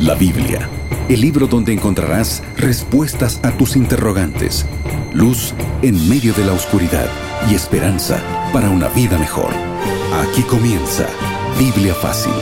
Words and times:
La 0.00 0.14
Biblia, 0.14 0.68
el 1.08 1.22
libro 1.22 1.46
donde 1.46 1.72
encontrarás 1.72 2.42
respuestas 2.58 3.40
a 3.42 3.56
tus 3.56 3.76
interrogantes, 3.76 4.66
luz 5.14 5.54
en 5.80 6.06
medio 6.06 6.34
de 6.34 6.44
la 6.44 6.52
oscuridad 6.52 7.08
y 7.50 7.54
esperanza 7.54 8.20
para 8.52 8.68
una 8.68 8.88
vida 8.88 9.18
mejor. 9.18 9.50
Aquí 10.12 10.42
comienza 10.42 11.06
Biblia 11.58 11.94
Fácil. 11.94 12.34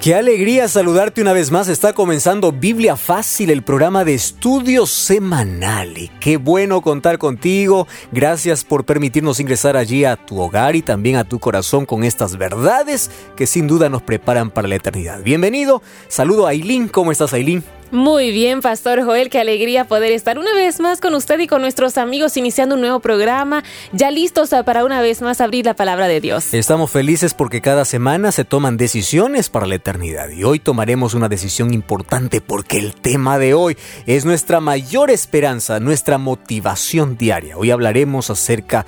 Qué 0.00 0.14
alegría 0.14 0.68
saludarte 0.68 1.20
una 1.20 1.32
vez 1.32 1.50
más. 1.50 1.66
Está 1.66 1.92
comenzando 1.92 2.52
Biblia 2.52 2.94
Fácil, 2.96 3.50
el 3.50 3.62
programa 3.62 4.04
de 4.04 4.14
estudios 4.14 4.90
semanal. 4.90 5.98
Y 5.98 6.06
qué 6.20 6.36
bueno 6.36 6.82
contar 6.82 7.18
contigo. 7.18 7.88
Gracias 8.12 8.62
por 8.62 8.84
permitirnos 8.84 9.40
ingresar 9.40 9.76
allí 9.76 10.04
a 10.04 10.14
tu 10.14 10.40
hogar 10.40 10.76
y 10.76 10.82
también 10.82 11.16
a 11.16 11.24
tu 11.24 11.40
corazón 11.40 11.84
con 11.84 12.04
estas 12.04 12.38
verdades 12.38 13.10
que 13.36 13.48
sin 13.48 13.66
duda 13.66 13.88
nos 13.88 14.02
preparan 14.02 14.50
para 14.50 14.68
la 14.68 14.76
eternidad. 14.76 15.20
Bienvenido. 15.24 15.82
Saludo 16.06 16.46
a 16.46 16.50
Aileen. 16.50 16.86
¿Cómo 16.86 17.10
estás, 17.10 17.32
Aileen? 17.32 17.64
Muy 17.90 18.32
bien, 18.32 18.60
Pastor 18.60 19.02
Joel, 19.02 19.30
qué 19.30 19.40
alegría 19.40 19.86
poder 19.86 20.12
estar 20.12 20.38
una 20.38 20.54
vez 20.54 20.78
más 20.78 21.00
con 21.00 21.14
usted 21.14 21.38
y 21.40 21.46
con 21.46 21.62
nuestros 21.62 21.96
amigos 21.96 22.36
iniciando 22.36 22.74
un 22.74 22.82
nuevo 22.82 23.00
programa, 23.00 23.64
ya 23.92 24.10
listos 24.10 24.50
para 24.66 24.84
una 24.84 25.00
vez 25.00 25.22
más 25.22 25.40
abrir 25.40 25.64
la 25.64 25.72
palabra 25.72 26.06
de 26.06 26.20
Dios. 26.20 26.52
Estamos 26.52 26.90
felices 26.90 27.32
porque 27.32 27.62
cada 27.62 27.86
semana 27.86 28.30
se 28.30 28.44
toman 28.44 28.76
decisiones 28.76 29.48
para 29.48 29.66
la 29.66 29.76
eternidad 29.76 30.28
y 30.28 30.44
hoy 30.44 30.58
tomaremos 30.58 31.14
una 31.14 31.30
decisión 31.30 31.72
importante 31.72 32.42
porque 32.42 32.76
el 32.76 32.94
tema 32.94 33.38
de 33.38 33.54
hoy 33.54 33.78
es 34.04 34.26
nuestra 34.26 34.60
mayor 34.60 35.10
esperanza, 35.10 35.80
nuestra 35.80 36.18
motivación 36.18 37.16
diaria. 37.16 37.56
Hoy 37.56 37.70
hablaremos 37.70 38.28
acerca 38.28 38.84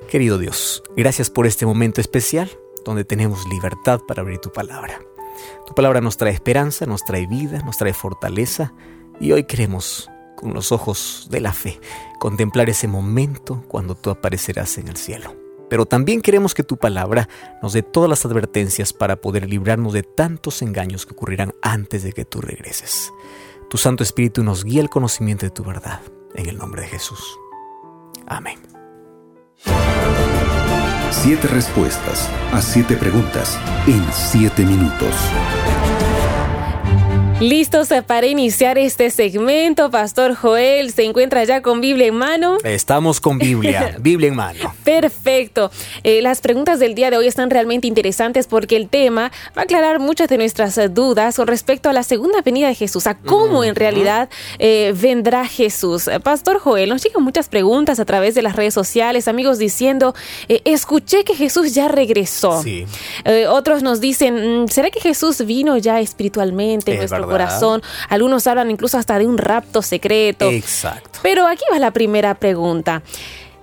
Querido 0.10 0.38
Dios, 0.38 0.84
gracias 0.96 1.32
por 1.32 1.48
este 1.48 1.66
momento 1.66 2.00
especial 2.00 2.52
donde 2.86 3.04
tenemos 3.04 3.48
libertad 3.48 4.00
para 4.08 4.22
abrir 4.22 4.38
tu 4.38 4.54
palabra. 4.54 5.02
Tu 5.66 5.74
palabra 5.74 6.02
nos 6.02 6.18
trae 6.18 6.32
esperanza, 6.32 6.86
nos 6.86 7.04
trae 7.04 7.26
vida, 7.26 7.64
nos 7.64 7.78
trae 7.78 7.94
fortaleza 7.94 8.74
y 9.20 9.32
hoy 9.32 9.46
queremos, 9.46 10.10
con 10.36 10.54
los 10.54 10.72
ojos 10.72 11.28
de 11.32 11.42
la 11.42 11.52
fe, 11.52 11.80
contemplar 12.20 12.70
ese 12.70 12.88
momento 12.88 13.64
cuando 13.68 13.96
tú 13.96 14.12
aparecerás 14.12 14.78
en 14.78 14.88
el 14.88 14.98
cielo. 14.98 15.47
Pero 15.70 15.86
también 15.86 16.22
queremos 16.22 16.54
que 16.54 16.64
tu 16.64 16.78
palabra 16.78 17.28
nos 17.62 17.74
dé 17.74 17.84
todas 17.84 18.10
las 18.10 18.26
advertencias 18.26 18.94
para 18.94 19.18
poder 19.18 19.50
librarnos 19.50 19.94
de 19.94 20.04
tantos 20.04 20.62
engaños 20.62 21.06
que 21.06 21.14
ocurrirán 21.14 21.54
antes 21.62 22.04
de 22.04 22.14
que 22.14 22.26
tú 22.26 22.42
regreses. 22.42 23.12
Tu 23.70 23.78
Santo 23.78 24.04
Espíritu 24.04 24.44
nos 24.44 24.64
guía 24.64 24.82
el 24.82 24.90
conocimiento 24.90 25.46
de 25.46 25.52
tu 25.52 25.64
verdad. 25.64 26.02
En 26.36 26.48
el 26.48 26.58
nombre 26.58 26.84
de 26.84 26.88
Jesús. 26.88 27.38
Amén. 28.28 28.60
Siete 31.12 31.48
respuestas 31.48 32.30
a 32.54 32.62
siete 32.62 32.96
preguntas 32.96 33.60
en 33.88 34.06
siete 34.14 34.64
minutos. 34.64 35.16
Listos 37.40 37.90
para 38.08 38.26
iniciar 38.26 38.80
este 38.80 39.12
segmento, 39.12 39.92
Pastor 39.92 40.34
Joel, 40.34 40.92
¿se 40.92 41.04
encuentra 41.04 41.44
ya 41.44 41.62
con 41.62 41.82
Biblia 41.82 42.08
en 42.08 42.16
mano? 42.16 42.58
Estamos 42.64 43.22
con 43.22 43.38
Biblia, 43.38 43.96
Biblia 44.00 44.30
en 44.30 44.36
mano. 44.36 44.74
Perfecto. 44.84 45.70
Eh, 46.04 46.24
las 46.24 46.42
preguntas 46.42 46.80
del 46.80 46.96
día 46.96 47.12
de 47.12 47.18
hoy 47.18 47.28
están 47.28 47.52
realmente 47.52 47.86
interesantes 47.86 48.48
porque 48.48 48.76
el 48.76 48.90
tema 48.90 49.32
va 49.56 49.62
a 49.62 49.66
aclarar 49.66 50.00
muchas 50.00 50.30
de 50.30 50.40
nuestras 50.40 50.80
dudas 50.96 51.36
con 51.36 51.46
respecto 51.46 51.90
a 51.90 51.94
la 51.94 52.02
segunda 52.02 52.42
venida 52.42 52.70
de 52.70 52.74
Jesús, 52.74 53.06
a 53.06 53.14
cómo 53.14 53.64
en 53.64 53.76
realidad 53.76 54.30
eh, 54.58 54.96
vendrá 55.00 55.46
Jesús. 55.46 56.10
Pastor 56.24 56.58
Joel, 56.58 56.90
nos 56.90 57.04
llegan 57.04 57.24
muchas 57.24 57.50
preguntas 57.50 58.00
a 58.00 58.06
través 58.06 58.34
de 58.34 58.42
las 58.42 58.56
redes 58.56 58.74
sociales, 58.74 59.28
amigos 59.28 59.60
diciendo, 59.60 60.16
eh, 60.50 60.64
escuché 60.66 61.24
que 61.24 61.36
Jesús 61.36 61.76
ya 61.76 61.88
regresó. 61.88 62.64
Sí. 62.64 62.88
otros 63.48 63.84
nos 63.84 64.02
dicen, 64.02 64.64
mm, 64.64 64.68
¿será 64.70 64.90
que 64.90 65.02
Jesús 65.02 65.46
vino 65.46 65.78
ya 65.78 66.00
espiritualmente 66.00 66.94
en 66.94 66.98
nuestro 66.98 67.27
corazón. 67.28 67.82
Algunos 68.10 68.48
hablan 68.48 68.72
incluso 68.72 68.98
hasta 68.98 69.20
de 69.20 69.28
un 69.28 69.38
rapto 69.38 69.82
secreto. 69.82 70.50
Exacto. 70.50 71.20
Pero 71.22 71.48
aquí 71.48 71.64
va 71.72 71.80
la 71.80 71.92
primera 71.92 72.36
pregunta. 72.36 73.02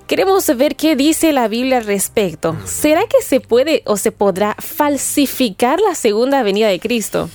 Queremos 0.06 0.46
ver 0.56 0.76
qué 0.76 0.96
dice 0.96 1.32
la 1.32 1.48
Biblia 1.48 1.78
al 1.78 1.86
respecto. 1.86 2.56
¿Será 2.66 3.06
que 3.06 3.22
se 3.22 3.40
puede 3.40 3.82
o 3.86 3.96
se 3.96 4.12
podrá 4.12 4.54
falsificar 4.58 5.80
la 5.80 5.94
segunda 5.94 6.42
venida 6.42 6.68
de 6.68 6.78
Cristo? 6.78 7.30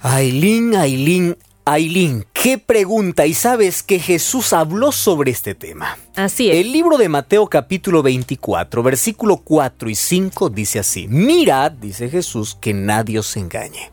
Aileen, 0.00 0.74
Aileen, 0.74 1.36
Aileen, 1.64 2.26
qué 2.32 2.58
pregunta. 2.58 3.24
Y 3.24 3.34
sabes 3.34 3.84
que 3.84 4.00
Jesús 4.00 4.52
habló 4.52 4.90
sobre 4.90 5.30
este 5.30 5.54
tema. 5.54 5.96
Así 6.16 6.50
es. 6.50 6.56
El 6.56 6.72
libro 6.72 6.98
de 6.98 7.08
Mateo 7.08 7.46
capítulo 7.46 8.02
24, 8.02 8.82
versículo 8.82 9.36
4 9.36 9.88
y 9.88 9.94
5 9.94 10.50
dice 10.50 10.80
así. 10.80 11.06
Mirad, 11.06 11.70
dice 11.70 12.08
Jesús, 12.08 12.56
que 12.60 12.74
nadie 12.74 13.20
os 13.20 13.36
engañe. 13.36 13.92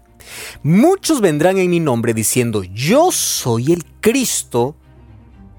Muchos 0.63 1.21
vendrán 1.21 1.57
en 1.57 1.69
mi 1.69 1.80
nombre 1.80 2.13
diciendo, 2.13 2.63
yo 2.63 3.12
soy 3.12 3.74
el 3.74 3.86
Cristo. 4.01 4.75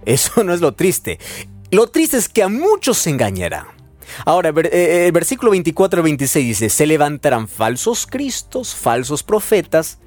Eso 0.04 0.44
no 0.44 0.54
es 0.54 0.60
lo 0.60 0.74
triste. 0.74 1.18
Lo 1.70 1.86
triste 1.86 2.16
es 2.16 2.28
que 2.28 2.42
a 2.42 2.48
muchos 2.48 2.98
se 2.98 3.10
engañarán. 3.10 3.66
Ahora, 4.24 4.50
eh, 4.50 4.70
eh, 4.72 5.06
el 5.06 5.12
versículo 5.12 5.52
24 5.52 6.02
26 6.02 6.46
dice, 6.46 6.68
se 6.68 6.86
levantarán 6.86 7.48
falsos 7.48 8.06
cristos, 8.06 8.74
falsos 8.74 9.22
profetas, 9.22 9.98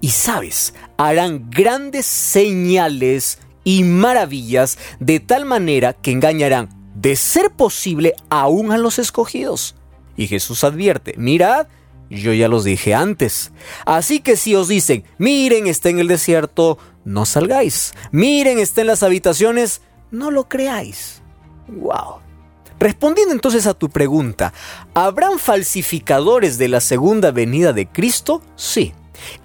Y 0.00 0.08
sabes, 0.10 0.72
harán 0.96 1.50
grandes 1.50 2.06
señales 2.06 3.38
y 3.64 3.84
maravillas 3.84 4.78
de 4.98 5.20
tal 5.20 5.44
manera 5.44 5.92
que 5.92 6.10
engañarán, 6.10 6.70
de 6.94 7.16
ser 7.16 7.50
posible, 7.50 8.14
aún 8.30 8.72
a 8.72 8.78
los 8.78 8.98
escogidos. 8.98 9.74
Y 10.16 10.26
Jesús 10.26 10.64
advierte, 10.64 11.14
mirad, 11.18 11.66
yo 12.10 12.32
ya 12.32 12.48
los 12.48 12.64
dije 12.64 12.94
antes. 12.94 13.52
Así 13.84 14.20
que 14.20 14.36
si 14.36 14.54
os 14.54 14.68
dicen, 14.68 15.04
miren, 15.18 15.66
está 15.66 15.88
en 15.90 15.98
el 15.98 16.08
desierto, 16.08 16.78
no 17.04 17.26
salgáis. 17.26 17.94
Miren, 18.10 18.58
está 18.58 18.82
en 18.82 18.88
las 18.88 19.02
habitaciones, 19.02 19.82
no 20.10 20.30
lo 20.30 20.48
creáis. 20.48 21.22
Wow. 21.68 22.20
Respondiendo 22.78 23.32
entonces 23.32 23.66
a 23.66 23.74
tu 23.74 23.88
pregunta, 23.90 24.52
¿habrán 24.94 25.38
falsificadores 25.38 26.58
de 26.58 26.68
la 26.68 26.80
segunda 26.80 27.30
venida 27.32 27.72
de 27.72 27.86
Cristo? 27.86 28.42
Sí. 28.56 28.94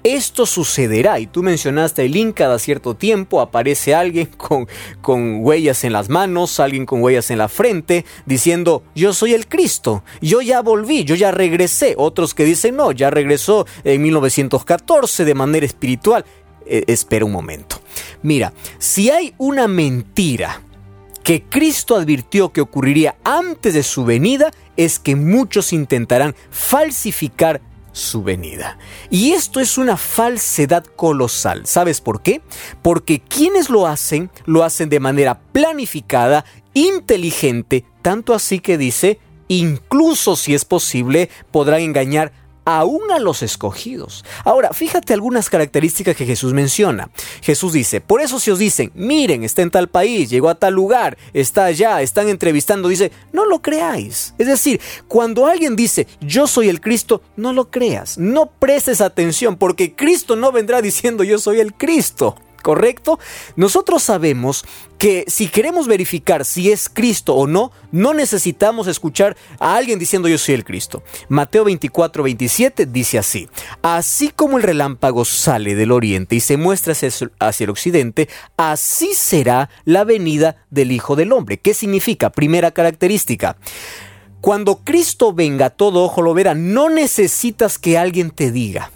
Esto 0.03 0.45
sucederá 0.45 1.19
y 1.19 1.27
tú 1.27 1.43
mencionaste 1.43 2.05
el 2.05 2.11
link 2.11 2.35
cada 2.35 2.59
cierto 2.59 2.95
tiempo 2.95 3.41
aparece 3.41 3.95
alguien 3.95 4.25
con, 4.37 4.67
con 5.01 5.43
huellas 5.43 5.83
en 5.83 5.93
las 5.93 6.09
manos, 6.09 6.59
alguien 6.59 6.85
con 6.85 7.01
huellas 7.01 7.31
en 7.31 7.37
la 7.37 7.49
frente, 7.49 8.05
diciendo 8.25 8.83
yo 8.95 9.13
soy 9.13 9.33
el 9.33 9.47
Cristo, 9.47 10.03
yo 10.21 10.41
ya 10.41 10.61
volví, 10.61 11.03
yo 11.03 11.15
ya 11.15 11.31
regresé. 11.31 11.95
Otros 11.97 12.33
que 12.33 12.45
dicen 12.45 12.75
no, 12.75 12.91
ya 12.91 13.09
regresó 13.09 13.65
en 13.83 14.01
1914 14.01 15.25
de 15.25 15.35
manera 15.35 15.65
espiritual. 15.65 16.25
Eh, 16.65 16.83
espera 16.87 17.25
un 17.25 17.31
momento. 17.31 17.81
Mira, 18.21 18.53
si 18.77 19.09
hay 19.09 19.33
una 19.37 19.67
mentira 19.67 20.61
que 21.23 21.43
Cristo 21.43 21.95
advirtió 21.95 22.51
que 22.51 22.61
ocurriría 22.61 23.15
antes 23.23 23.73
de 23.73 23.83
su 23.83 24.05
venida, 24.05 24.51
es 24.75 24.99
que 24.99 25.15
muchos 25.15 25.73
intentarán 25.73 26.35
falsificar 26.49 27.61
su 27.93 28.23
venida. 28.23 28.77
Y 29.09 29.31
esto 29.31 29.61
es 29.61 29.77
una 29.77 29.95
falsedad 29.95 30.83
colosal. 30.83 31.65
¿Sabes 31.65 32.01
por 32.01 32.21
qué? 32.21 32.41
Porque 32.81 33.21
quienes 33.21 33.69
lo 33.69 33.87
hacen, 33.87 34.29
lo 34.45 34.63
hacen 34.63 34.89
de 34.89 34.99
manera 34.99 35.39
planificada, 35.39 36.43
inteligente, 36.73 37.85
tanto 38.01 38.33
así 38.33 38.59
que 38.59 38.77
dice, 38.77 39.19
incluso 39.47 40.35
si 40.35 40.53
es 40.53 40.65
posible, 40.65 41.29
podrán 41.51 41.81
engañar 41.81 42.33
aún 42.65 43.11
a 43.11 43.19
los 43.19 43.43
escogidos. 43.43 44.23
Ahora, 44.43 44.73
fíjate 44.73 45.13
algunas 45.13 45.49
características 45.49 46.15
que 46.15 46.25
Jesús 46.25 46.53
menciona. 46.53 47.09
Jesús 47.41 47.73
dice, 47.73 48.01
por 48.01 48.21
eso 48.21 48.39
si 48.39 48.51
os 48.51 48.59
dicen, 48.59 48.91
miren, 48.95 49.43
está 49.43 49.61
en 49.61 49.71
tal 49.71 49.89
país, 49.89 50.29
llegó 50.29 50.49
a 50.49 50.55
tal 50.55 50.73
lugar, 50.73 51.17
está 51.33 51.65
allá, 51.65 52.01
están 52.01 52.29
entrevistando, 52.29 52.89
dice, 52.89 53.11
no 53.31 53.45
lo 53.45 53.61
creáis. 53.61 54.33
Es 54.37 54.47
decir, 54.47 54.79
cuando 55.07 55.47
alguien 55.47 55.75
dice, 55.75 56.07
yo 56.21 56.47
soy 56.47 56.69
el 56.69 56.81
Cristo, 56.81 57.21
no 57.35 57.53
lo 57.53 57.69
creas, 57.69 58.17
no 58.17 58.47
prestes 58.47 59.01
atención, 59.01 59.57
porque 59.57 59.95
Cristo 59.95 60.35
no 60.35 60.51
vendrá 60.51 60.81
diciendo, 60.81 61.23
yo 61.23 61.39
soy 61.39 61.59
el 61.59 61.73
Cristo. 61.73 62.35
¿Correcto? 62.63 63.19
Nosotros 63.55 64.01
sabemos 64.01 64.65
que 64.97 65.25
si 65.27 65.47
queremos 65.47 65.87
verificar 65.87 66.45
si 66.45 66.71
es 66.71 66.89
Cristo 66.89 67.35
o 67.35 67.45
no, 67.45 67.71
no 67.91 68.15
necesitamos 68.15 68.87
escuchar 68.87 69.37
a 69.59 69.75
alguien 69.75 69.99
diciendo 69.99 70.27
yo 70.27 70.39
soy 70.39 70.55
el 70.55 70.63
Cristo. 70.63 71.03
Mateo 71.29 71.65
24, 71.65 72.23
27 72.23 72.87
dice 72.87 73.19
así, 73.19 73.47
así 73.83 74.29
como 74.29 74.57
el 74.57 74.63
relámpago 74.63 75.25
sale 75.25 75.75
del 75.75 75.91
oriente 75.91 76.35
y 76.35 76.39
se 76.39 76.57
muestra 76.57 76.93
hacia 76.93 77.63
el 77.63 77.69
occidente, 77.69 78.27
así 78.57 79.13
será 79.13 79.69
la 79.85 80.05
venida 80.05 80.65
del 80.71 80.91
Hijo 80.91 81.15
del 81.15 81.31
Hombre. 81.33 81.59
¿Qué 81.59 81.75
significa? 81.75 82.31
Primera 82.31 82.71
característica. 82.71 83.57
Cuando 84.41 84.79
Cristo 84.83 85.33
venga, 85.33 85.69
todo 85.69 86.03
ojo 86.03 86.21
lo 86.21 86.33
verá. 86.33 86.55
No 86.55 86.89
necesitas 86.89 87.77
que 87.77 87.97
alguien 87.97 88.31
te 88.31 88.51
diga. 88.51 88.91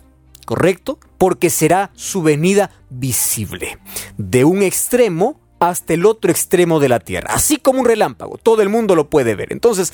¿correcto? 0.48 0.98
Porque 1.18 1.50
será 1.50 1.92
su 1.96 2.22
venida 2.22 2.72
visible, 2.90 3.80
de 4.18 4.46
un 4.46 4.62
extremo 4.62 5.40
hasta 5.60 5.94
el 5.94 6.06
otro 6.06 6.32
extremo 6.32 6.80
de 6.80 6.90
la 6.90 7.00
tierra, 7.00 7.34
así 7.34 7.58
como 7.58 7.80
un 7.80 7.86
relámpago, 7.86 8.38
todo 8.38 8.62
el 8.62 8.70
mundo 8.70 8.96
lo 8.96 9.10
puede 9.10 9.36
ver. 9.36 9.52
Entonces, 9.52 9.92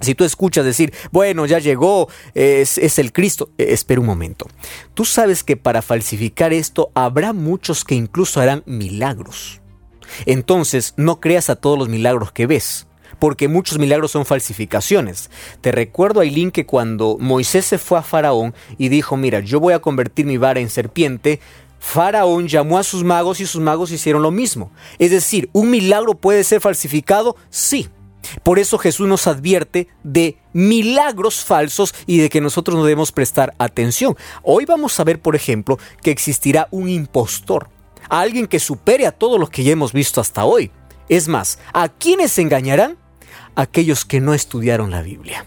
si 0.00 0.14
tú 0.14 0.24
escuchas 0.24 0.64
decir, 0.64 0.92
bueno, 1.10 1.46
ya 1.46 1.58
llegó, 1.58 2.08
es, 2.34 2.78
es, 2.78 2.98
el 2.98 3.12
Cristo, 3.12 3.50
eh, 3.58 3.66
espera 3.70 4.00
un 4.00 4.06
momento. 4.06 4.46
Tú 4.94 5.04
sabes 5.04 5.42
que 5.42 5.56
para 5.56 5.82
falsificar 5.82 6.52
esto 6.52 6.90
habrá 6.94 7.32
muchos 7.32 7.84
que 7.84 7.94
incluso 7.94 8.40
harán 8.40 8.62
milagros. 8.66 9.60
Entonces, 10.24 10.94
no 10.96 11.20
creas 11.20 11.50
a 11.50 11.56
todos 11.56 11.78
los 11.78 11.88
milagros 11.88 12.32
que 12.32 12.46
ves 12.46 12.86
porque 13.18 13.48
muchos 13.48 13.78
milagros 13.78 14.10
son 14.10 14.26
falsificaciones. 14.26 15.30
Te 15.60 15.72
recuerdo, 15.72 16.20
Aileen, 16.20 16.50
que 16.50 16.66
cuando 16.66 17.16
Moisés 17.18 17.66
se 17.66 17.78
fue 17.78 17.98
a 17.98 18.02
Faraón 18.02 18.54
y 18.78 18.88
dijo, 18.88 19.16
mira, 19.16 19.40
yo 19.40 19.60
voy 19.60 19.72
a 19.72 19.80
convertir 19.80 20.26
mi 20.26 20.36
vara 20.36 20.60
en 20.60 20.70
serpiente, 20.70 21.40
Faraón 21.78 22.48
llamó 22.48 22.78
a 22.78 22.82
sus 22.82 23.04
magos 23.04 23.40
y 23.40 23.46
sus 23.46 23.60
magos 23.60 23.90
hicieron 23.90 24.22
lo 24.22 24.30
mismo. 24.30 24.70
Es 24.98 25.10
decir, 25.10 25.48
¿un 25.52 25.70
milagro 25.70 26.14
puede 26.14 26.44
ser 26.44 26.60
falsificado? 26.60 27.36
Sí. 27.50 27.88
Por 28.42 28.58
eso 28.58 28.76
Jesús 28.76 29.06
nos 29.06 29.26
advierte 29.28 29.86
de 30.02 30.36
milagros 30.52 31.44
falsos 31.44 31.94
y 32.06 32.18
de 32.18 32.28
que 32.28 32.40
nosotros 32.40 32.76
no 32.76 32.84
debemos 32.84 33.12
prestar 33.12 33.54
atención. 33.58 34.16
Hoy 34.42 34.64
vamos 34.64 34.98
a 34.98 35.04
ver, 35.04 35.20
por 35.20 35.36
ejemplo, 35.36 35.78
que 36.02 36.10
existirá 36.10 36.66
un 36.72 36.88
impostor, 36.88 37.68
alguien 38.08 38.48
que 38.48 38.58
supere 38.58 39.06
a 39.06 39.12
todos 39.12 39.38
los 39.38 39.48
que 39.48 39.62
ya 39.62 39.72
hemos 39.72 39.92
visto 39.92 40.20
hasta 40.20 40.44
hoy. 40.44 40.72
Es 41.08 41.28
más, 41.28 41.60
¿a 41.72 41.88
quiénes 41.88 42.36
engañarán? 42.38 42.96
Aquellos 43.56 44.04
que 44.04 44.20
no 44.20 44.34
estudiaron 44.34 44.90
la 44.90 45.02
Biblia. 45.02 45.46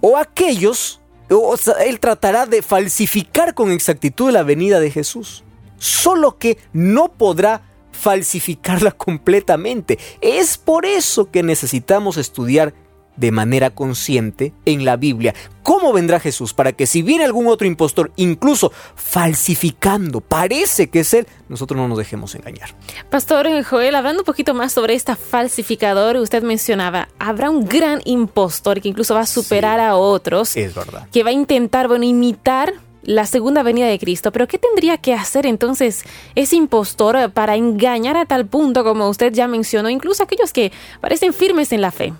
O 0.00 0.16
aquellos, 0.16 1.00
o 1.30 1.56
él 1.80 1.98
tratará 1.98 2.46
de 2.46 2.62
falsificar 2.62 3.54
con 3.54 3.72
exactitud 3.72 4.30
la 4.30 4.44
venida 4.44 4.78
de 4.78 4.90
Jesús. 4.90 5.42
Solo 5.78 6.38
que 6.38 6.58
no 6.72 7.12
podrá 7.12 7.62
falsificarla 7.90 8.92
completamente. 8.96 9.98
Es 10.20 10.56
por 10.58 10.86
eso 10.86 11.30
que 11.30 11.42
necesitamos 11.42 12.16
estudiar 12.16 12.74
de 13.18 13.32
manera 13.32 13.70
consciente 13.70 14.52
en 14.64 14.84
la 14.84 14.96
Biblia. 14.96 15.34
¿Cómo 15.62 15.92
vendrá 15.92 16.20
Jesús? 16.20 16.54
Para 16.54 16.72
que 16.72 16.86
si 16.86 17.02
viene 17.02 17.24
algún 17.24 17.46
otro 17.46 17.66
impostor, 17.66 18.12
incluso 18.16 18.72
falsificando, 18.94 20.20
parece 20.20 20.88
que 20.88 21.00
es 21.00 21.12
Él, 21.12 21.26
nosotros 21.48 21.78
no 21.78 21.88
nos 21.88 21.98
dejemos 21.98 22.34
engañar. 22.34 22.74
Pastor 23.10 23.46
Joel, 23.64 23.94
hablando 23.94 24.22
un 24.22 24.26
poquito 24.26 24.54
más 24.54 24.72
sobre 24.72 24.94
esta 24.94 25.16
falsificador, 25.16 26.16
usted 26.16 26.42
mencionaba, 26.42 27.08
habrá 27.18 27.50
un 27.50 27.66
gran 27.66 28.00
impostor 28.04 28.80
que 28.80 28.88
incluso 28.88 29.14
va 29.14 29.20
a 29.20 29.26
superar 29.26 29.80
a 29.80 29.96
otros. 29.96 30.56
Es 30.56 30.74
verdad. 30.74 31.08
Que 31.12 31.22
va 31.22 31.30
a 31.30 31.34
intentar, 31.34 31.88
bueno, 31.88 32.04
imitar 32.04 32.72
la 33.02 33.26
segunda 33.26 33.62
venida 33.62 33.86
de 33.86 33.98
Cristo. 33.98 34.32
Pero 34.32 34.46
¿qué 34.46 34.58
tendría 34.58 34.98
que 34.98 35.14
hacer 35.14 35.46
entonces 35.46 36.04
ese 36.34 36.56
impostor 36.56 37.30
para 37.32 37.56
engañar 37.56 38.16
a 38.16 38.26
tal 38.26 38.46
punto, 38.46 38.84
como 38.84 39.08
usted 39.08 39.32
ya 39.32 39.48
mencionó, 39.48 39.88
incluso 39.88 40.22
aquellos 40.22 40.52
que 40.52 40.72
parecen 41.00 41.32
firmes 41.32 41.72
en 41.72 41.80
la 41.80 41.90
fe? 41.90 42.12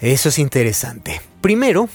Eso 0.00 0.28
es 0.28 0.38
interesante. 0.38 1.20
Primero, 1.40 1.88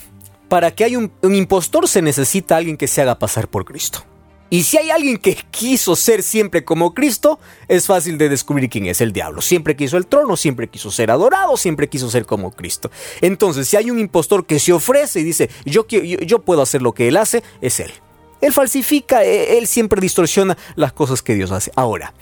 para 0.49 0.71
que 0.71 0.83
haya 0.83 0.97
un, 0.97 1.11
impostor 1.35 1.87
se 1.87 2.01
necesita 2.01 2.57
alguien 2.57 2.75
que 2.75 2.87
se 2.87 3.01
haga 3.01 3.19
pasar 3.19 3.47
por 3.47 3.65
Cristo. 3.65 4.03
Y 4.51 4.63
si 4.63 4.79
hay 4.79 4.89
alguien 4.89 5.17
que 5.17 5.37
quiso 5.51 5.95
ser 5.95 6.23
siempre 6.23 6.65
como 6.65 6.95
Cristo, 6.95 7.39
es 7.67 7.85
fácil 7.85 8.17
de 8.17 8.29
descubrir 8.29 8.67
quién 8.67 8.87
es 8.87 8.99
el 8.99 9.13
diablo. 9.13 9.41
Siempre 9.41 9.75
quiso 9.75 9.95
el 9.95 10.07
trono, 10.07 10.35
siempre 10.35 10.67
quiso 10.67 10.89
ser 10.89 11.11
adorado, 11.11 11.55
siempre 11.55 11.87
quiso 11.87 12.09
ser 12.09 12.25
como 12.25 12.49
Cristo. 12.51 12.89
Entonces, 13.21 13.67
si 13.67 13.77
hay 13.77 13.91
un 13.91 13.99
impostor 13.99 14.47
que 14.47 14.57
se 14.57 14.73
ofrece 14.73 15.19
y 15.19 15.23
dice, 15.23 15.51
yo, 15.65 15.85
yo, 15.87 16.39
puedo 16.39 16.63
hacer 16.63 16.81
lo 16.81 16.93
que 16.93 17.07
él 17.07 17.17
hace, 17.17 17.43
es 17.61 17.79
él. 17.79 17.91
Él 18.41 18.51
falsifica, 18.51 19.23
e, 19.23 19.59
él 19.59 19.67
siempre 19.67 20.01
distorsiona 20.01 20.57
las 20.75 20.93
cosas 20.93 21.21
que 21.21 21.35
Dios 21.35 21.51
hace. 21.51 21.71
Ahora, 21.75 22.15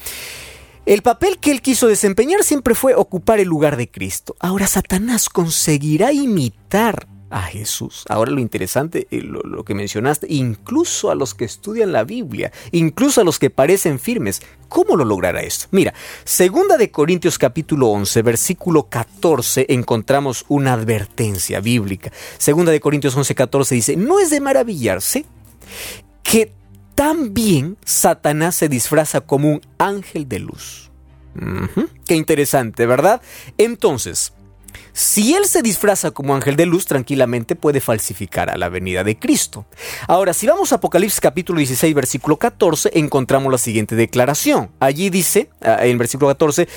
el 0.88 1.02
papel 1.02 1.38
que 1.38 1.52
él 1.52 1.62
quiso 1.62 1.88
desempeñar 1.88 2.44
siempre 2.44 2.74
fue 2.74 2.96
ocupar 2.96 3.42
el 3.42 3.50
lugar 3.50 3.76
de 3.76 3.92
Cristo. 3.92 4.38
Ahora 4.40 4.68
Satanás 4.68 5.28
conseguirá 5.28 6.14
imitar 6.14 7.08
a 7.30 7.42
Jesús. 7.42 8.06
Ahora 8.08 8.32
lo 8.32 8.40
interesante, 8.40 9.06
eh, 9.12 9.22
lo, 9.22 9.66
que 9.66 9.76
mencionaste, 9.76 10.28
incluso 10.30 11.12
a 11.12 11.16
los 11.16 11.36
que 11.36 11.44
estudian 11.44 11.92
la 11.92 12.06
Biblia, 12.06 12.54
incluso 12.72 13.20
a 13.20 13.26
los 13.26 13.38
que 13.38 13.50
parecen 13.50 14.00
firmes, 14.00 14.42
¿cómo 14.70 14.96
lo 14.96 15.04
logrará 15.04 15.42
esto? 15.42 15.68
Mira, 15.72 15.94
segunda 16.24 16.78
de 16.78 16.90
Corintios 16.90 17.38
capítulo 17.38 17.88
11, 17.90 18.22
versículo 18.22 18.84
14, 18.84 19.66
encontramos 19.68 20.46
una 20.48 20.72
advertencia 20.72 21.60
bíblica. 21.60 22.14
Segunda 22.38 22.72
de 22.72 22.80
Corintios 22.80 23.14
11, 23.14 23.36
14 23.36 23.76
dice, 23.76 23.98
no 23.98 24.20
es 24.20 24.30
de 24.30 24.40
maravillarse 24.40 25.26
que 26.24 26.54
también 26.98 27.78
Satanás 27.86 28.56
se 28.56 28.70
disfraza 28.70 29.22
como 29.22 29.52
un 29.52 29.62
ángel 29.78 30.28
de 30.28 30.40
luz. 30.40 30.90
Qué 32.08 32.16
interesante, 32.16 32.88
¿verdad? 32.88 33.22
Entonces, 33.60 34.34
si 34.94 35.36
él 35.36 35.46
se 35.46 35.62
disfraza 35.62 36.10
como 36.10 36.34
ángel 36.34 36.56
de 36.56 36.66
luz, 36.66 36.88
tranquilamente 36.88 37.56
puede 37.56 37.82
falsificar 37.82 38.50
a 38.50 38.58
la 38.58 38.70
venida 38.70 39.04
de 39.04 39.20
Cristo. 39.20 39.68
Ahora, 40.08 40.34
si 40.34 40.48
vamos 40.48 40.72
a 40.72 40.78
Apocalipsis 40.78 41.22
capítulo 41.22 41.60
16, 41.60 41.94
versículo 41.94 42.38
14, 42.38 42.90
encontramos 42.96 43.52
la 43.52 43.60
siguiente 43.60 43.96
declaración. 43.96 44.72
Allí 44.80 45.12
dice, 45.12 45.52
ah, 45.62 45.86
en 45.86 46.00
versículo 46.00 46.30
14, 46.30 46.68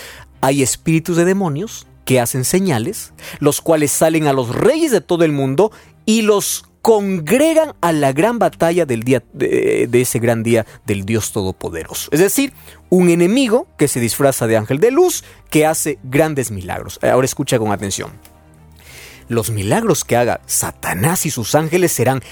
hay 0.43 0.63
espíritus 0.63 1.17
de 1.17 1.25
demonios 1.25 1.87
que 2.05 2.21
hacen 2.21 2.45
señales, 2.45 3.15
los 3.39 3.63
cuales 3.63 3.91
salen 3.91 4.27
a 4.27 4.35
los 4.35 4.55
reyes 4.55 4.91
de 4.91 5.01
todo 5.01 5.25
el 5.25 5.33
mundo 5.33 5.73
y 6.05 6.21
los 6.21 6.70
congregan 6.83 7.75
a 7.81 7.93
la 7.93 8.13
gran 8.13 8.39
batalla 8.39 8.87
del 8.87 9.03
día 9.03 9.23
de, 9.33 9.89
ese 9.93 10.19
gran 10.19 10.43
día 10.43 10.67
del 10.87 11.05
Dios 11.05 11.33
Todopoderoso. 11.33 12.09
Es 12.13 12.21
decir, 12.21 12.53
un 12.89 13.11
enemigo 13.11 13.67
que 13.77 13.89
se 13.89 14.01
disfraza 14.01 14.47
de 14.47 14.57
ángel 14.57 14.81
de 14.81 14.91
luz 14.91 15.25
que 15.51 15.67
hace 15.67 15.99
grandes 16.03 16.51
milagros. 16.51 16.99
Ahora 17.03 17.25
escucha 17.25 17.59
con 17.59 17.73
atención. 17.73 18.13
Los 19.29 19.51
milagros 19.51 20.05
que 20.05 20.17
haga 20.17 20.41
Satanás 20.47 21.27
y 21.27 21.31
sus 21.31 21.55
ángeles 21.55 21.93
serán 21.93 22.23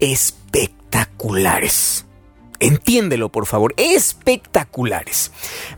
espectaculares. 0.00 2.04
Entiéndelo, 2.58 3.30
por 3.30 3.44
favor, 3.44 3.74
espectaculares. 3.76 5.30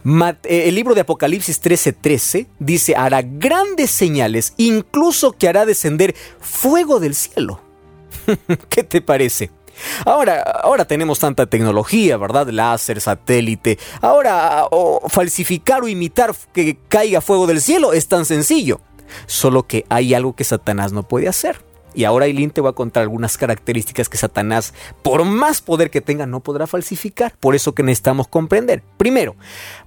Eh, 0.04 0.68
el 0.68 0.76
libro 0.76 0.94
de 0.94 1.00
Apocalipsis 1.00 1.60
13:13 1.60 2.46
dice, 2.60 2.94
hará 2.94 3.22
grandes 3.22 3.90
señales, 3.90 4.54
incluso 4.56 5.32
que 5.32 5.48
hará 5.48 5.66
descender 5.66 6.14
fuego 6.40 7.00
del 7.00 7.16
cielo. 7.16 7.60
¿Qué 8.68 8.82
te 8.82 9.00
parece? 9.00 9.50
Ahora, 10.04 10.42
ahora 10.42 10.86
tenemos 10.86 11.18
tanta 11.18 11.46
tecnología, 11.46 12.16
¿verdad? 12.16 12.48
Láser, 12.48 13.00
satélite. 13.00 13.78
Ahora, 14.00 14.66
falsificar 15.08 15.82
o 15.82 15.88
imitar 15.88 16.34
que 16.52 16.78
caiga 16.88 17.20
fuego 17.20 17.46
del 17.46 17.60
cielo 17.60 17.92
es 17.92 18.08
tan 18.08 18.24
sencillo. 18.24 18.80
Solo 19.26 19.66
que 19.66 19.86
hay 19.88 20.14
algo 20.14 20.34
que 20.34 20.44
Satanás 20.44 20.92
no 20.92 21.02
puede 21.02 21.28
hacer. 21.28 21.64
Y 21.98 22.04
ahora 22.04 22.26
Aileen 22.26 22.52
te 22.52 22.60
va 22.60 22.70
a 22.70 22.74
contar 22.74 23.02
algunas 23.02 23.36
características 23.36 24.08
que 24.08 24.16
Satanás, 24.16 24.72
por 25.02 25.24
más 25.24 25.60
poder 25.60 25.90
que 25.90 26.00
tenga, 26.00 26.26
no 26.26 26.38
podrá 26.38 26.68
falsificar. 26.68 27.34
Por 27.40 27.56
eso 27.56 27.74
que 27.74 27.82
necesitamos 27.82 28.28
comprender. 28.28 28.84
Primero, 28.96 29.34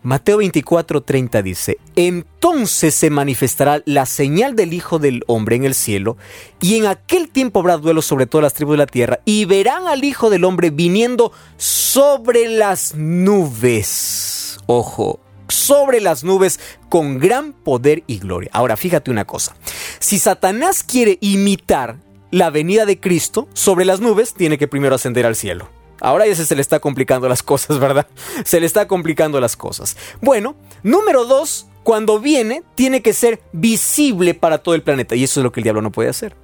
Mateo 0.04 0.40
24:30 0.40 1.42
dice, 1.42 1.78
entonces 1.96 2.96
se 2.96 3.10
manifestará 3.10 3.82
la 3.86 4.06
señal 4.06 4.58
del 4.58 4.74
Hijo 4.74 5.00
del 5.00 5.24
Hombre 5.26 5.56
en 5.56 5.64
el 5.64 5.74
cielo, 5.74 6.18
y 6.60 6.76
en 6.76 6.88
aquel 6.88 7.30
tiempo 7.30 7.62
habrá 7.62 7.78
duelo 7.78 8.02
sobre 8.02 8.26
todas 8.26 8.44
las 8.44 8.56
tribus 8.56 8.74
de 8.74 8.80
la 8.80 8.88
tierra, 8.88 9.22
y 9.24 9.46
verán 9.46 9.88
al 9.88 10.04
Hijo 10.04 10.30
del 10.30 10.44
Hombre 10.44 10.70
viniendo 10.70 11.32
sobre 11.56 12.50
las 12.50 12.94
nubes. 12.94 14.60
Ojo, 14.66 15.22
sobre 15.52 16.02
las 16.02 16.24
nubes 16.24 16.60
con 16.90 17.20
gran 17.20 17.54
poder 17.54 18.04
y 18.08 18.20
gloria. 18.20 18.50
Ahora, 18.54 18.78
fíjate 18.78 19.12
una 19.12 19.26
cosa. 19.26 19.56
Si 20.00 20.20
Satanás 20.20 20.84
quiere 20.84 21.18
imitar 21.22 21.98
la 22.32 22.50
venida 22.50 22.86
de 22.86 23.00
Cristo 23.00 23.48
sobre 23.54 23.86
las 23.86 24.00
nubes, 24.00 24.34
tiene 24.34 24.58
que 24.58 24.68
primero 24.68 24.96
ascender 24.96 25.26
al 25.26 25.36
cielo. 25.36 25.70
Ahora 26.00 26.26
ya 26.26 26.36
se 26.36 26.56
le 26.56 26.62
está 26.62 26.80
complicando 26.80 27.30
las 27.30 27.44
cosas, 27.44 27.78
¿verdad? 27.78 28.08
Se 28.44 28.60
le 28.60 28.66
está 28.66 28.88
complicando 28.88 29.40
las 29.40 29.56
cosas. 29.56 29.96
Bueno, 30.20 30.56
número 30.82 31.26
dos, 31.26 31.68
cuando 31.84 32.20
viene, 32.20 32.64
tiene 32.74 33.04
que 33.04 33.14
ser 33.14 33.40
visible 33.52 34.34
para 34.34 34.58
todo 34.58 34.74
el 34.74 34.82
planeta. 34.82 35.16
Y 35.16 35.24
eso 35.24 35.40
es 35.40 35.44
lo 35.44 35.52
que 35.52 35.60
el 35.60 35.64
diablo 35.64 35.84
no 35.84 35.92
puede 35.92 36.10
hacer. 36.10 36.36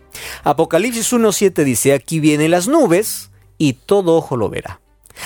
Apocalipsis 0.43 1.11
1.7 1.11 1.63
dice, 1.63 1.93
aquí 1.93 2.19
vienen 2.19 2.51
las 2.51 2.67
nubes 2.67 3.31
y 3.57 3.73
todo 3.73 4.15
ojo 4.15 4.37
lo 4.37 4.49
verá. 4.49 4.79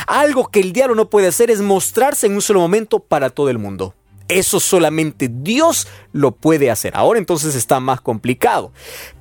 Algo 0.07 0.47
que 0.47 0.59
el 0.59 0.73
diablo 0.73 0.95
no 0.95 1.09
puede 1.09 1.27
hacer 1.27 1.51
es 1.51 1.61
mostrarse 1.61 2.27
en 2.27 2.33
un 2.33 2.41
solo 2.41 2.59
momento 2.59 2.99
para 2.99 3.29
todo 3.29 3.49
el 3.49 3.57
mundo. 3.57 3.95
Eso 4.27 4.59
solamente 4.59 5.29
Dios 5.31 5.87
lo 6.13 6.31
puede 6.31 6.71
hacer. 6.71 6.93
Ahora 6.95 7.19
entonces 7.19 7.55
está 7.55 7.79
más 7.79 7.99
complicado. 7.99 8.71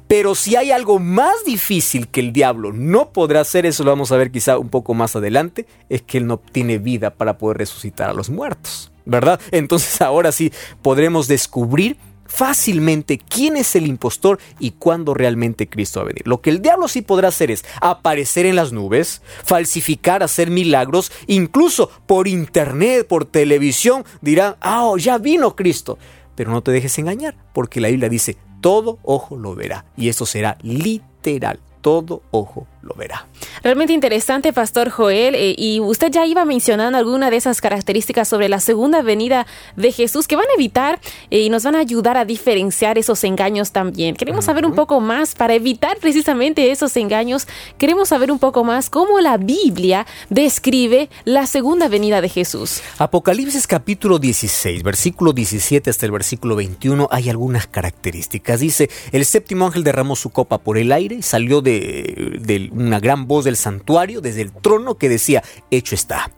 Pero 0.06 0.34
si 0.34 0.56
hay 0.56 0.72
algo 0.72 0.98
más 0.98 1.44
difícil 1.44 2.08
que 2.08 2.18
el 2.18 2.32
diablo 2.32 2.72
no 2.72 3.12
podrá 3.12 3.42
hacer, 3.42 3.64
eso 3.64 3.84
lo 3.84 3.90
vamos 3.90 4.10
a 4.10 4.16
ver 4.16 4.32
quizá 4.32 4.58
un 4.58 4.68
poco 4.68 4.92
más 4.92 5.14
adelante, 5.14 5.66
es 5.88 6.02
que 6.02 6.18
él 6.18 6.26
no 6.26 6.38
tiene 6.38 6.78
vida 6.78 7.10
para 7.10 7.38
poder 7.38 7.58
resucitar 7.58 8.10
a 8.10 8.12
los 8.12 8.28
muertos. 8.28 8.90
¿Verdad? 9.04 9.40
Entonces 9.50 10.00
ahora 10.00 10.32
sí 10.32 10.52
podremos 10.82 11.26
descubrir 11.26 11.96
fácilmente 12.30 13.18
quién 13.18 13.56
es 13.56 13.74
el 13.74 13.86
impostor 13.86 14.38
y 14.58 14.70
cuándo 14.72 15.12
realmente 15.12 15.68
Cristo 15.68 16.00
va 16.00 16.04
a 16.04 16.08
venir. 16.08 16.26
Lo 16.26 16.40
que 16.40 16.50
el 16.50 16.62
diablo 16.62 16.88
sí 16.88 17.02
podrá 17.02 17.28
hacer 17.28 17.50
es 17.50 17.64
aparecer 17.80 18.46
en 18.46 18.56
las 18.56 18.72
nubes, 18.72 19.20
falsificar, 19.44 20.22
hacer 20.22 20.50
milagros, 20.50 21.12
incluso 21.26 21.90
por 22.06 22.28
internet, 22.28 23.06
por 23.06 23.24
televisión, 23.24 24.04
dirán, 24.20 24.56
ah, 24.60 24.84
oh, 24.84 24.96
ya 24.96 25.18
vino 25.18 25.56
Cristo. 25.56 25.98
Pero 26.36 26.52
no 26.52 26.62
te 26.62 26.70
dejes 26.70 26.98
engañar, 26.98 27.36
porque 27.52 27.80
la 27.80 27.88
Biblia 27.88 28.08
dice, 28.08 28.36
todo 28.60 28.98
ojo 29.02 29.36
lo 29.36 29.54
verá, 29.54 29.84
y 29.96 30.08
eso 30.08 30.24
será 30.24 30.56
literal 30.62 31.60
todo 31.80 32.22
ojo 32.30 32.66
lo 32.82 32.94
verá. 32.94 33.26
Realmente 33.62 33.92
interesante, 33.92 34.52
Pastor 34.52 34.90
Joel. 34.90 35.34
Eh, 35.34 35.54
y 35.56 35.80
usted 35.80 36.10
ya 36.10 36.26
iba 36.26 36.44
mencionando 36.44 36.96
alguna 36.98 37.30
de 37.30 37.36
esas 37.36 37.60
características 37.60 38.28
sobre 38.28 38.48
la 38.48 38.60
segunda 38.60 39.02
venida 39.02 39.46
de 39.76 39.92
Jesús 39.92 40.26
que 40.26 40.36
van 40.36 40.46
a 40.46 40.54
evitar 40.54 41.00
eh, 41.30 41.40
y 41.40 41.50
nos 41.50 41.64
van 41.64 41.76
a 41.76 41.80
ayudar 41.80 42.16
a 42.16 42.24
diferenciar 42.24 42.98
esos 42.98 43.22
engaños 43.24 43.72
también. 43.72 44.14
Queremos 44.14 44.44
saber 44.46 44.64
un 44.64 44.74
poco 44.74 45.00
más 45.00 45.34
para 45.34 45.54
evitar 45.54 45.98
precisamente 45.98 46.70
esos 46.70 46.96
engaños. 46.96 47.46
Queremos 47.78 48.08
saber 48.08 48.32
un 48.32 48.38
poco 48.38 48.64
más 48.64 48.88
cómo 48.88 49.20
la 49.20 49.36
Biblia 49.36 50.06
describe 50.28 51.10
la 51.24 51.46
segunda 51.46 51.88
venida 51.88 52.20
de 52.20 52.28
Jesús. 52.28 52.80
Apocalipsis 52.98 53.66
capítulo 53.66 54.18
16, 54.18 54.82
versículo 54.82 55.32
17 55.32 55.90
hasta 55.90 56.06
el 56.06 56.12
versículo 56.12 56.56
21 56.56 57.08
hay 57.10 57.28
algunas 57.28 57.66
características. 57.66 58.60
Dice, 58.60 58.90
el 59.12 59.24
séptimo 59.24 59.66
ángel 59.66 59.84
derramó 59.84 60.16
su 60.16 60.30
copa 60.30 60.58
por 60.58 60.78
el 60.78 60.92
aire 60.92 61.16
y 61.16 61.22
salió 61.22 61.60
de 61.60 62.00
de, 62.38 62.69
una 62.70 63.00
gran 63.00 63.26
voz 63.26 63.44
del 63.44 63.56
santuario 63.56 64.20
desde 64.20 64.42
el 64.42 64.52
trono 64.52 64.96
que 64.96 65.08
decía, 65.08 65.42
hecho 65.70 65.94
está. 65.94 66.30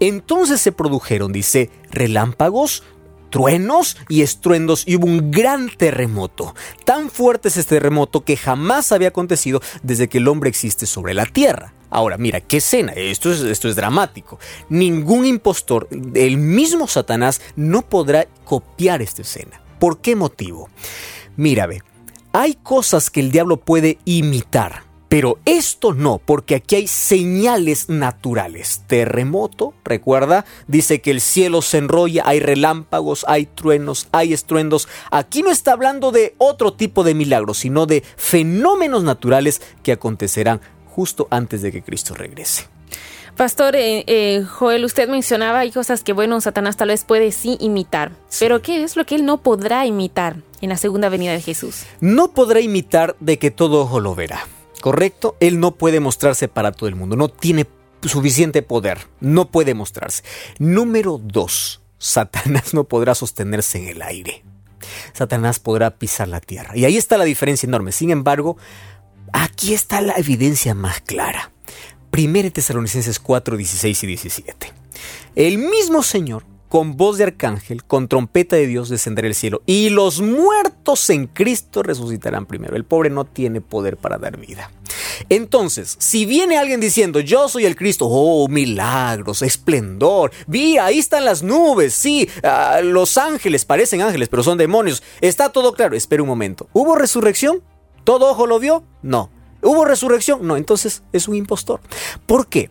Entonces 0.00 0.60
se 0.60 0.72
produjeron, 0.72 1.32
dice, 1.32 1.70
relámpagos, 1.90 2.82
truenos 3.30 3.96
y 4.08 4.22
estruendos 4.22 4.82
y 4.86 4.96
hubo 4.96 5.06
un 5.06 5.30
gran 5.30 5.70
terremoto. 5.70 6.54
Tan 6.84 7.10
fuerte 7.10 7.48
es 7.48 7.56
este 7.56 7.76
terremoto 7.76 8.24
que 8.24 8.36
jamás 8.36 8.92
había 8.92 9.08
acontecido 9.08 9.62
desde 9.82 10.08
que 10.08 10.18
el 10.18 10.28
hombre 10.28 10.50
existe 10.50 10.86
sobre 10.86 11.14
la 11.14 11.24
tierra. 11.26 11.72
Ahora, 11.88 12.18
mira, 12.18 12.40
qué 12.40 12.58
escena, 12.58 12.92
esto 12.92 13.32
es, 13.32 13.40
esto 13.40 13.68
es 13.68 13.74
dramático. 13.74 14.38
Ningún 14.68 15.26
impostor, 15.26 15.88
el 16.14 16.36
mismo 16.36 16.86
Satanás, 16.86 17.40
no 17.56 17.82
podrá 17.82 18.28
copiar 18.44 19.02
esta 19.02 19.22
escena. 19.22 19.60
¿Por 19.80 20.00
qué 20.00 20.14
motivo? 20.14 20.68
Mira, 21.36 21.66
ve, 21.66 21.82
hay 22.32 22.54
cosas 22.54 23.10
que 23.10 23.20
el 23.20 23.32
diablo 23.32 23.56
puede 23.56 23.98
imitar, 24.04 24.84
pero 25.10 25.40
esto 25.44 25.92
no, 25.92 26.18
porque 26.24 26.54
aquí 26.54 26.76
hay 26.76 26.86
señales 26.86 27.88
naturales. 27.88 28.84
Terremoto, 28.86 29.74
recuerda, 29.84 30.44
dice 30.68 31.00
que 31.00 31.10
el 31.10 31.20
cielo 31.20 31.62
se 31.62 31.78
enrolla, 31.78 32.22
hay 32.24 32.38
relámpagos, 32.38 33.24
hay 33.26 33.46
truenos, 33.46 34.06
hay 34.12 34.32
estruendos. 34.32 34.86
Aquí 35.10 35.42
no 35.42 35.50
está 35.50 35.72
hablando 35.72 36.12
de 36.12 36.36
otro 36.38 36.74
tipo 36.74 37.02
de 37.02 37.14
milagros, 37.14 37.58
sino 37.58 37.86
de 37.86 38.04
fenómenos 38.16 39.02
naturales 39.02 39.60
que 39.82 39.90
acontecerán 39.90 40.60
justo 40.86 41.26
antes 41.30 41.60
de 41.60 41.72
que 41.72 41.82
Cristo 41.82 42.14
regrese. 42.14 42.68
Pastor 43.36 43.74
eh, 43.74 44.04
eh, 44.06 44.44
Joel, 44.44 44.84
usted 44.84 45.08
mencionaba 45.08 45.58
hay 45.58 45.72
cosas 45.72 46.04
que, 46.04 46.12
bueno, 46.12 46.40
Satanás 46.40 46.76
tal 46.76 46.88
vez 46.88 47.02
puede 47.02 47.32
sí 47.32 47.56
imitar, 47.58 48.12
pero 48.38 48.62
¿qué 48.62 48.84
es 48.84 48.94
lo 48.94 49.04
que 49.06 49.16
él 49.16 49.24
no 49.24 49.38
podrá 49.38 49.86
imitar 49.86 50.36
en 50.60 50.68
la 50.68 50.76
segunda 50.76 51.08
venida 51.08 51.32
de 51.32 51.40
Jesús? 51.40 51.82
No 52.00 52.30
podrá 52.30 52.60
imitar 52.60 53.16
de 53.18 53.40
que 53.40 53.50
todo 53.50 53.80
ojo 53.80 53.98
lo 53.98 54.14
verá, 54.14 54.46
¿correcto? 54.80 55.36
Él 55.40 55.60
no 55.60 55.76
puede 55.76 56.00
mostrarse 56.00 56.48
para 56.48 56.72
todo 56.72 56.88
el 56.88 56.96
mundo, 56.96 57.16
no 57.16 57.28
tiene 57.28 57.66
suficiente 58.02 58.62
poder, 58.62 58.98
no 59.20 59.50
puede 59.50 59.74
mostrarse. 59.74 60.22
Número 60.58 61.20
dos, 61.22 61.82
Satanás 61.98 62.74
no 62.74 62.84
podrá 62.84 63.14
sostenerse 63.14 63.78
en 63.78 63.88
el 63.88 64.02
aire. 64.02 64.44
Satanás 65.12 65.58
podrá 65.58 65.98
pisar 65.98 66.28
la 66.28 66.40
tierra. 66.40 66.76
Y 66.76 66.84
ahí 66.84 66.96
está 66.96 67.18
la 67.18 67.24
diferencia 67.24 67.66
enorme. 67.66 67.92
Sin 67.92 68.10
embargo, 68.10 68.56
aquí 69.32 69.74
está 69.74 70.00
la 70.00 70.14
evidencia 70.14 70.74
más 70.74 71.00
clara. 71.00 71.52
1 72.16 72.50
Tesalonicenses 72.50 73.20
4, 73.20 73.56
16 73.56 74.02
y 74.02 74.06
17. 74.06 74.72
El 75.36 75.58
mismo 75.58 76.02
Señor, 76.02 76.44
con 76.70 76.96
voz 76.96 77.18
de 77.18 77.24
arcángel, 77.24 77.82
con 77.82 78.06
trompeta 78.06 78.54
de 78.54 78.68
Dios, 78.68 78.88
descenderá 78.88 79.26
el 79.26 79.34
cielo, 79.34 79.60
y 79.66 79.90
los 79.90 80.20
muertos 80.20 81.10
en 81.10 81.26
Cristo 81.26 81.82
resucitarán 81.82 82.46
primero. 82.46 82.76
El 82.76 82.84
pobre 82.84 83.10
no 83.10 83.24
tiene 83.24 83.60
poder 83.60 83.96
para 83.96 84.18
dar 84.18 84.38
vida. 84.38 84.70
Entonces, 85.28 85.96
si 85.98 86.26
viene 86.26 86.58
alguien 86.58 86.78
diciendo, 86.78 87.18
yo 87.18 87.48
soy 87.48 87.64
el 87.64 87.74
Cristo, 87.74 88.06
oh, 88.08 88.46
milagros, 88.46 89.42
esplendor, 89.42 90.30
vi, 90.46 90.78
ahí 90.78 91.00
están 91.00 91.24
las 91.24 91.42
nubes, 91.42 91.92
sí, 91.92 92.28
ah, 92.44 92.80
los 92.84 93.18
ángeles, 93.18 93.64
parecen 93.64 94.00
ángeles, 94.02 94.28
pero 94.28 94.44
son 94.44 94.56
demonios, 94.56 95.02
está 95.20 95.48
todo 95.48 95.72
claro, 95.74 95.96
espera 95.96 96.22
un 96.22 96.28
momento, 96.28 96.68
¿hubo 96.72 96.94
resurrección? 96.94 97.64
¿Todo 98.04 98.30
ojo 98.30 98.46
lo 98.46 98.60
vio? 98.60 98.84
No. 99.02 99.28
¿Hubo 99.60 99.84
resurrección? 99.84 100.46
No, 100.46 100.56
entonces 100.56 101.02
es 101.12 101.26
un 101.26 101.34
impostor. 101.34 101.80
¿Por 102.26 102.46
qué? 102.46 102.70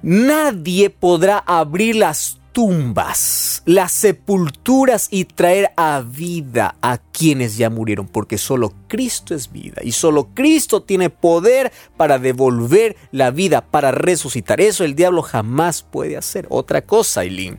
Nadie 0.00 0.90
podrá 0.90 1.38
abrir 1.38 1.96
las 1.96 2.38
tumbas, 2.52 3.62
las 3.64 3.92
sepulturas 3.92 5.08
y 5.10 5.24
traer 5.24 5.72
a 5.76 6.02
vida 6.06 6.76
a 6.82 6.98
quienes 6.98 7.56
ya 7.56 7.70
murieron, 7.70 8.06
porque 8.06 8.38
solo 8.38 8.72
Cristo 8.88 9.34
es 9.34 9.50
vida 9.50 9.80
y 9.82 9.92
solo 9.92 10.28
Cristo 10.34 10.82
tiene 10.82 11.08
poder 11.08 11.72
para 11.96 12.18
devolver 12.18 12.96
la 13.10 13.30
vida, 13.30 13.62
para 13.62 13.90
resucitar. 13.90 14.60
Eso 14.60 14.84
el 14.84 14.94
diablo 14.94 15.22
jamás 15.22 15.82
puede 15.82 16.16
hacer. 16.16 16.46
Otra 16.50 16.82
cosa, 16.82 17.22
Eileen. 17.22 17.58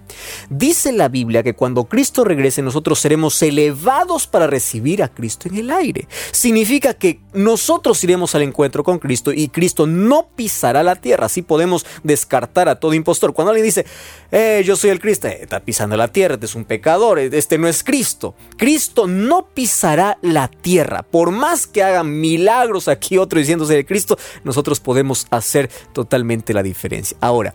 Dice 0.49 0.91
la 0.91 1.09
Biblia 1.09 1.43
que 1.43 1.55
cuando 1.55 1.85
Cristo 1.85 2.23
regrese 2.23 2.61
nosotros 2.61 2.99
seremos 2.99 3.41
elevados 3.41 4.27
para 4.27 4.47
recibir 4.47 5.01
a 5.01 5.07
Cristo 5.07 5.49
en 5.49 5.57
el 5.57 5.71
aire. 5.71 6.07
Significa 6.31 6.93
que 6.93 7.19
nosotros 7.33 8.03
iremos 8.03 8.35
al 8.35 8.43
encuentro 8.43 8.83
con 8.83 8.99
Cristo 8.99 9.31
y 9.33 9.47
Cristo 9.47 9.87
no 9.87 10.27
pisará 10.35 10.83
la 10.83 10.95
tierra. 10.95 11.25
Así 11.25 11.41
podemos 11.41 11.85
descartar 12.03 12.69
a 12.69 12.79
todo 12.79 12.93
impostor. 12.93 13.33
Cuando 13.33 13.51
alguien 13.51 13.65
dice, 13.65 13.85
eh, 14.31 14.61
yo 14.65 14.75
soy 14.75 14.82
el 14.91 14.99
Cristo, 14.99 15.27
eh, 15.27 15.39
está 15.41 15.59
pisando 15.59 15.97
la 15.97 16.07
tierra, 16.07 16.35
este 16.35 16.45
es 16.45 16.55
un 16.55 16.65
pecador, 16.65 17.19
eh, 17.19 17.29
este 17.31 17.57
no 17.57 17.67
es 17.67 17.83
Cristo. 17.83 18.35
Cristo 18.57 19.07
no 19.07 19.47
pisará 19.53 20.17
la 20.21 20.47
tierra. 20.47 21.03
Por 21.03 21.31
más 21.31 21.67
que 21.67 21.83
hagan 21.83 22.19
milagros 22.19 22.87
aquí 22.87 23.17
otro 23.17 23.39
diciéndose 23.39 23.75
de 23.75 23.85
Cristo, 23.85 24.17
nosotros 24.43 24.79
podemos 24.79 25.27
hacer 25.29 25.69
totalmente 25.93 26.53
la 26.53 26.63
diferencia. 26.63 27.17
Ahora, 27.21 27.53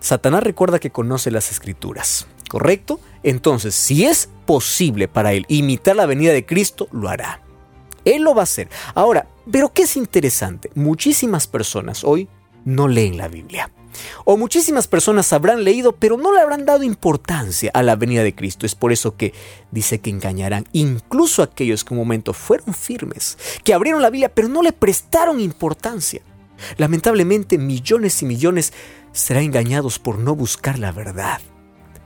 Satanás 0.00 0.42
recuerda 0.42 0.78
que 0.78 0.90
conoce 0.90 1.30
las 1.30 1.50
escrituras, 1.50 2.26
¿correcto? 2.48 3.00
Entonces, 3.22 3.74
si 3.74 4.04
es 4.04 4.28
posible 4.46 5.08
para 5.08 5.32
él 5.32 5.44
imitar 5.48 5.96
la 5.96 6.06
venida 6.06 6.32
de 6.32 6.44
Cristo, 6.44 6.88
lo 6.92 7.08
hará. 7.08 7.40
Él 8.04 8.22
lo 8.22 8.34
va 8.34 8.42
a 8.42 8.44
hacer. 8.44 8.68
Ahora, 8.94 9.28
pero 9.50 9.72
¿qué 9.72 9.82
es 9.82 9.96
interesante? 9.96 10.70
Muchísimas 10.74 11.46
personas 11.46 12.04
hoy 12.04 12.28
no 12.64 12.88
leen 12.88 13.16
la 13.16 13.28
Biblia. 13.28 13.70
O 14.24 14.36
muchísimas 14.36 14.86
personas 14.86 15.32
habrán 15.32 15.64
leído, 15.64 15.92
pero 15.92 16.16
no 16.16 16.32
le 16.32 16.40
habrán 16.40 16.64
dado 16.64 16.82
importancia 16.82 17.70
a 17.74 17.82
la 17.82 17.96
venida 17.96 18.22
de 18.22 18.34
Cristo. 18.34 18.66
Es 18.66 18.74
por 18.74 18.92
eso 18.92 19.16
que 19.16 19.32
dice 19.70 20.00
que 20.00 20.10
engañarán 20.10 20.66
incluso 20.72 21.42
aquellos 21.42 21.84
que 21.84 21.94
un 21.94 22.00
momento 22.00 22.32
fueron 22.32 22.74
firmes, 22.74 23.38
que 23.64 23.74
abrieron 23.74 24.02
la 24.02 24.10
Biblia, 24.10 24.34
pero 24.34 24.48
no 24.48 24.62
le 24.62 24.72
prestaron 24.72 25.40
importancia. 25.40 26.22
Lamentablemente, 26.76 27.58
millones 27.58 28.22
y 28.22 28.26
millones 28.26 28.72
serán 29.12 29.44
engañados 29.44 29.98
por 29.98 30.18
no 30.18 30.34
buscar 30.34 30.78
la 30.78 30.92
verdad. 30.92 31.40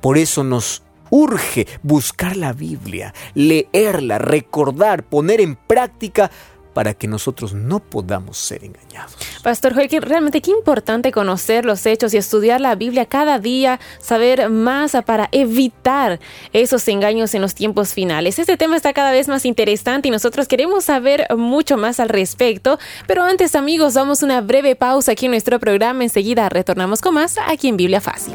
Por 0.01 0.19
eso 0.19 0.45
nos 0.45 0.83
urge 1.11 1.67
buscar 1.83 2.37
la 2.37 2.53
Biblia, 2.53 3.15
leerla, 3.35 4.19
recordar, 4.19 5.05
poner 5.05 5.41
en 5.41 5.57
práctica 5.57 6.31
para 6.77 6.93
que 6.93 7.09
nosotros 7.09 7.55
no 7.55 7.81
podamos 7.81 8.37
ser 8.37 8.63
engañados. 8.63 9.17
Pastor 9.43 9.73
Joaquín, 9.73 10.03
realmente 10.03 10.43
qué 10.43 10.51
importante 10.51 11.11
conocer 11.11 11.65
los 11.65 11.87
hechos 11.87 12.13
y 12.13 12.19
estudiar 12.19 12.61
la 12.61 12.75
Biblia 12.75 13.07
cada 13.07 13.39
día, 13.39 13.81
saber 13.99 14.51
más 14.51 14.95
para 15.07 15.31
evitar 15.33 16.21
esos 16.53 16.87
engaños 16.89 17.35
en 17.35 17.41
los 17.41 17.55
tiempos 17.55 17.95
finales. 17.95 18.39
Este 18.39 18.59
tema 18.59 18.77
está 18.77 18.93
cada 18.93 19.11
vez 19.11 19.27
más 19.27 19.47
interesante 19.47 20.09
y 20.09 20.11
nosotros 20.11 20.49
queremos 20.49 20.85
saber 20.85 21.27
mucho 21.35 21.79
más 21.79 21.99
al 21.99 22.11
respecto, 22.11 22.79
pero 23.07 23.23
antes 23.23 23.55
amigos, 23.55 23.95
damos 23.95 24.23
una 24.23 24.43
breve 24.43 24.77
pausa 24.77 25.13
aquí 25.13 25.25
en 25.25 25.31
nuestro 25.31 25.59
programa, 25.59 26.05
enseguida 26.05 26.47
retornamos 26.51 27.01
con 27.01 27.15
más 27.15 27.39
aquí 27.47 27.69
en 27.69 27.79
Biblia 27.79 28.03
Fácil. 28.03 28.35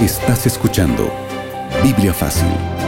Estás 0.00 0.46
escuchando 0.46 1.10
Biblia 1.82 2.14
Fácil. 2.14 2.81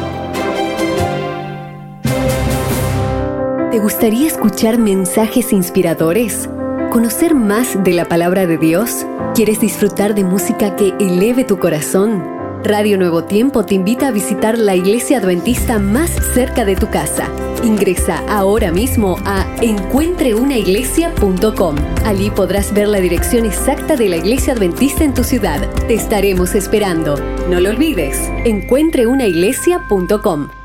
¿Te 3.75 3.81
gustaría 3.81 4.29
escuchar 4.29 4.79
mensajes 4.79 5.53
inspiradores? 5.53 6.49
¿Conocer 6.93 7.35
más 7.35 7.83
de 7.83 7.93
la 7.93 8.05
palabra 8.05 8.47
de 8.47 8.57
Dios? 8.57 9.05
¿Quieres 9.35 9.59
disfrutar 9.59 10.15
de 10.15 10.23
música 10.23 10.77
que 10.77 10.95
eleve 11.01 11.43
tu 11.43 11.59
corazón? 11.59 12.23
Radio 12.63 12.97
Nuevo 12.97 13.25
Tiempo 13.25 13.67
te 13.67 13.75
invita 13.75 14.07
a 14.07 14.13
visitar 14.13 14.59
la 14.59 14.77
iglesia 14.77 15.19
adventista 15.19 15.81
más 15.81 16.13
cerca 16.35 16.65
de 16.65 16.77
tu 16.77 16.89
casa. 16.89 17.29
Ingresa 17.65 18.23
ahora 18.29 18.71
mismo 18.71 19.17
a 19.25 19.45
encuentreunaiglesia.com. 19.61 21.75
Allí 22.05 22.31
podrás 22.31 22.73
ver 22.73 22.87
la 22.87 23.01
dirección 23.01 23.45
exacta 23.45 23.97
de 23.97 24.09
la 24.09 24.19
iglesia 24.19 24.53
adventista 24.53 25.03
en 25.03 25.15
tu 25.15 25.25
ciudad. 25.25 25.69
Te 25.89 25.95
estaremos 25.95 26.55
esperando. 26.55 27.17
No 27.51 27.59
lo 27.59 27.71
olvides, 27.71 28.21
encuentreunaiglesia.com. 28.45 30.64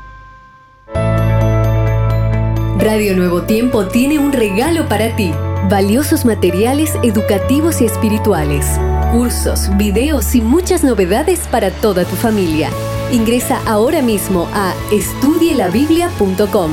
Radio 2.80 3.14
Nuevo 3.14 3.42
Tiempo 3.42 3.86
tiene 3.86 4.18
un 4.18 4.32
regalo 4.32 4.88
para 4.88 5.14
ti. 5.14 5.32
Valiosos 5.68 6.24
materiales 6.24 6.92
educativos 7.02 7.80
y 7.80 7.84
espirituales 7.84 8.66
cursos, 9.10 9.76
videos 9.76 10.34
y 10.34 10.40
muchas 10.40 10.84
novedades 10.84 11.40
para 11.48 11.70
toda 11.70 12.04
tu 12.04 12.16
familia. 12.16 12.70
Ingresa 13.12 13.60
ahora 13.66 14.02
mismo 14.02 14.48
a 14.52 14.74
estudielabiblia.com. 14.92 16.72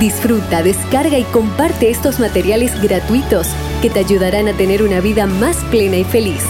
Disfruta, 0.00 0.62
descarga 0.62 1.18
y 1.18 1.24
comparte 1.24 1.90
estos 1.90 2.18
materiales 2.18 2.80
gratuitos 2.82 3.48
que 3.82 3.90
te 3.90 4.00
ayudarán 4.00 4.48
a 4.48 4.52
tener 4.54 4.82
una 4.82 5.00
vida 5.00 5.26
más 5.26 5.56
plena 5.70 5.96
y 5.96 6.04
feliz. 6.04 6.42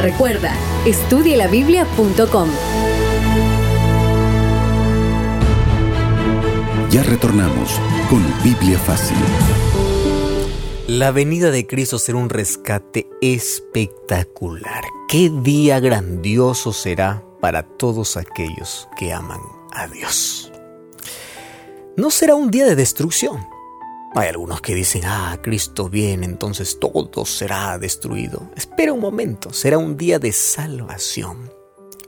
Recuerda, 0.00 0.54
estudielabiblia.com. 0.86 2.48
Ya 6.90 7.04
retornamos 7.04 7.80
con 8.08 8.20
Biblia 8.42 8.76
Fácil. 8.76 9.16
La 10.88 11.12
venida 11.12 11.52
de 11.52 11.64
Cristo 11.64 12.00
será 12.00 12.18
un 12.18 12.28
rescate 12.28 13.08
espectacular. 13.20 14.82
Qué 15.08 15.30
día 15.30 15.78
grandioso 15.78 16.72
será 16.72 17.24
para 17.40 17.62
todos 17.62 18.16
aquellos 18.16 18.88
que 18.98 19.12
aman 19.12 19.38
a 19.70 19.86
Dios. 19.86 20.50
No 21.96 22.10
será 22.10 22.34
un 22.34 22.50
día 22.50 22.66
de 22.66 22.74
destrucción. 22.74 23.38
Hay 24.16 24.26
algunos 24.26 24.60
que 24.60 24.74
dicen, 24.74 25.02
ah, 25.04 25.38
Cristo 25.40 25.88
viene, 25.88 26.26
entonces 26.26 26.80
todo 26.80 27.24
será 27.24 27.78
destruido. 27.78 28.50
Espera 28.56 28.92
un 28.92 29.00
momento, 29.00 29.52
será 29.52 29.78
un 29.78 29.96
día 29.96 30.18
de 30.18 30.32
salvación. 30.32 31.52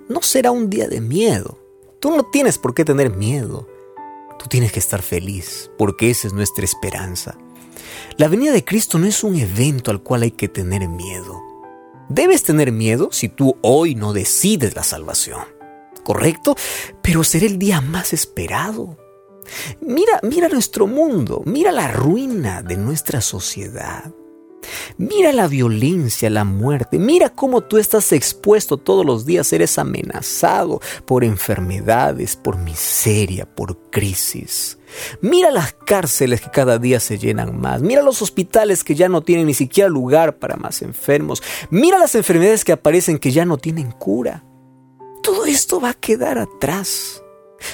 No 0.08 0.22
será 0.22 0.50
un 0.50 0.68
día 0.68 0.88
de 0.88 1.00
miedo. 1.00 1.56
Tú 2.00 2.10
no 2.10 2.24
tienes 2.24 2.58
por 2.58 2.74
qué 2.74 2.84
tener 2.84 3.14
miedo. 3.14 3.68
Tú 4.42 4.48
tienes 4.48 4.72
que 4.72 4.80
estar 4.80 5.02
feliz, 5.02 5.70
porque 5.78 6.10
esa 6.10 6.26
es 6.26 6.32
nuestra 6.32 6.64
esperanza. 6.64 7.38
La 8.16 8.26
venida 8.26 8.50
de 8.50 8.64
Cristo 8.64 8.98
no 8.98 9.06
es 9.06 9.22
un 9.22 9.36
evento 9.36 9.92
al 9.92 10.02
cual 10.02 10.22
hay 10.22 10.32
que 10.32 10.48
tener 10.48 10.88
miedo. 10.88 11.40
Debes 12.08 12.42
tener 12.42 12.72
miedo 12.72 13.10
si 13.12 13.28
tú 13.28 13.56
hoy 13.62 13.94
no 13.94 14.12
decides 14.12 14.74
la 14.74 14.82
salvación. 14.82 15.42
¿Correcto? 16.02 16.56
Pero 17.02 17.22
será 17.22 17.46
el 17.46 17.56
día 17.56 17.80
más 17.80 18.12
esperado. 18.12 18.98
Mira, 19.80 20.18
mira 20.24 20.48
nuestro 20.48 20.88
mundo, 20.88 21.42
mira 21.46 21.70
la 21.70 21.86
ruina 21.86 22.62
de 22.62 22.76
nuestra 22.76 23.20
sociedad. 23.20 24.12
Mira 24.96 25.32
la 25.32 25.48
violencia, 25.48 26.30
la 26.30 26.44
muerte. 26.44 26.98
Mira 26.98 27.30
cómo 27.30 27.62
tú 27.62 27.78
estás 27.78 28.12
expuesto 28.12 28.76
todos 28.76 29.04
los 29.04 29.26
días. 29.26 29.52
Eres 29.52 29.78
amenazado 29.78 30.80
por 31.06 31.24
enfermedades, 31.24 32.36
por 32.36 32.56
miseria, 32.58 33.46
por 33.46 33.90
crisis. 33.90 34.78
Mira 35.20 35.50
las 35.50 35.72
cárceles 35.72 36.40
que 36.40 36.50
cada 36.50 36.78
día 36.78 37.00
se 37.00 37.18
llenan 37.18 37.60
más. 37.60 37.82
Mira 37.82 38.02
los 38.02 38.22
hospitales 38.22 38.84
que 38.84 38.94
ya 38.94 39.08
no 39.08 39.22
tienen 39.22 39.46
ni 39.46 39.54
siquiera 39.54 39.88
lugar 39.88 40.38
para 40.38 40.56
más 40.56 40.82
enfermos. 40.82 41.42
Mira 41.70 41.98
las 41.98 42.14
enfermedades 42.14 42.64
que 42.64 42.72
aparecen 42.72 43.18
que 43.18 43.32
ya 43.32 43.44
no 43.44 43.56
tienen 43.58 43.90
cura. 43.92 44.44
Todo 45.22 45.46
esto 45.46 45.80
va 45.80 45.90
a 45.90 45.94
quedar 45.94 46.38
atrás, 46.38 47.22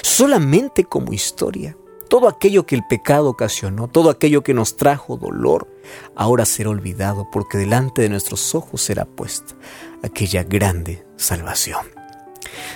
solamente 0.01 0.83
como 0.85 1.13
historia. 1.13 1.75
Todo 2.09 2.27
aquello 2.27 2.65
que 2.65 2.75
el 2.75 2.83
pecado 2.87 3.29
ocasionó, 3.29 3.87
todo 3.87 4.09
aquello 4.09 4.43
que 4.43 4.53
nos 4.53 4.75
trajo 4.75 5.17
dolor, 5.17 5.67
ahora 6.15 6.45
será 6.45 6.69
olvidado 6.69 7.27
porque 7.31 7.57
delante 7.57 8.01
de 8.01 8.09
nuestros 8.09 8.55
ojos 8.55 8.81
será 8.81 9.05
puesta 9.05 9.55
aquella 10.03 10.43
grande 10.43 11.05
salvación. 11.17 11.85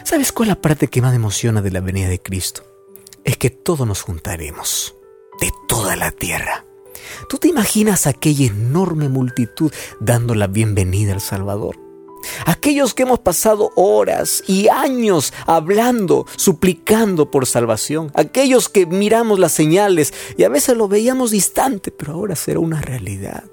¿Sabes 0.03 0.31
cuál 0.31 0.49
es 0.49 0.55
la 0.55 0.61
parte 0.61 0.87
que 0.87 1.01
más 1.01 1.15
emociona 1.15 1.61
de 1.61 1.71
la 1.71 1.81
venida 1.81 2.07
de 2.07 2.21
Cristo? 2.21 2.63
es 3.23 3.37
que 3.37 3.49
todos 3.49 3.87
nos 3.87 4.01
juntaremos, 4.01 4.95
de 5.39 5.51
toda 5.67 5.95
la 5.95 6.11
tierra. 6.11 6.65
¿Tú 7.29 7.37
te 7.37 7.47
imaginas 7.47 8.07
aquella 8.07 8.47
enorme 8.47 9.09
multitud 9.09 9.71
dando 9.99 10.35
la 10.35 10.47
bienvenida 10.47 11.13
al 11.13 11.21
Salvador? 11.21 11.82
Aquellos 12.45 12.93
que 12.93 13.03
hemos 13.03 13.19
pasado 13.19 13.71
horas 13.75 14.43
y 14.47 14.67
años 14.67 15.33
hablando, 15.45 16.25
suplicando 16.35 17.31
por 17.31 17.45
salvación. 17.45 18.11
Aquellos 18.13 18.69
que 18.69 18.85
miramos 18.85 19.39
las 19.39 19.51
señales 19.51 20.13
y 20.37 20.43
a 20.43 20.49
veces 20.49 20.77
lo 20.77 20.87
veíamos 20.87 21.31
distante, 21.31 21.91
pero 21.91 22.13
ahora 22.13 22.35
será 22.35 22.59
una 22.59 22.81
realidad. 22.81 23.43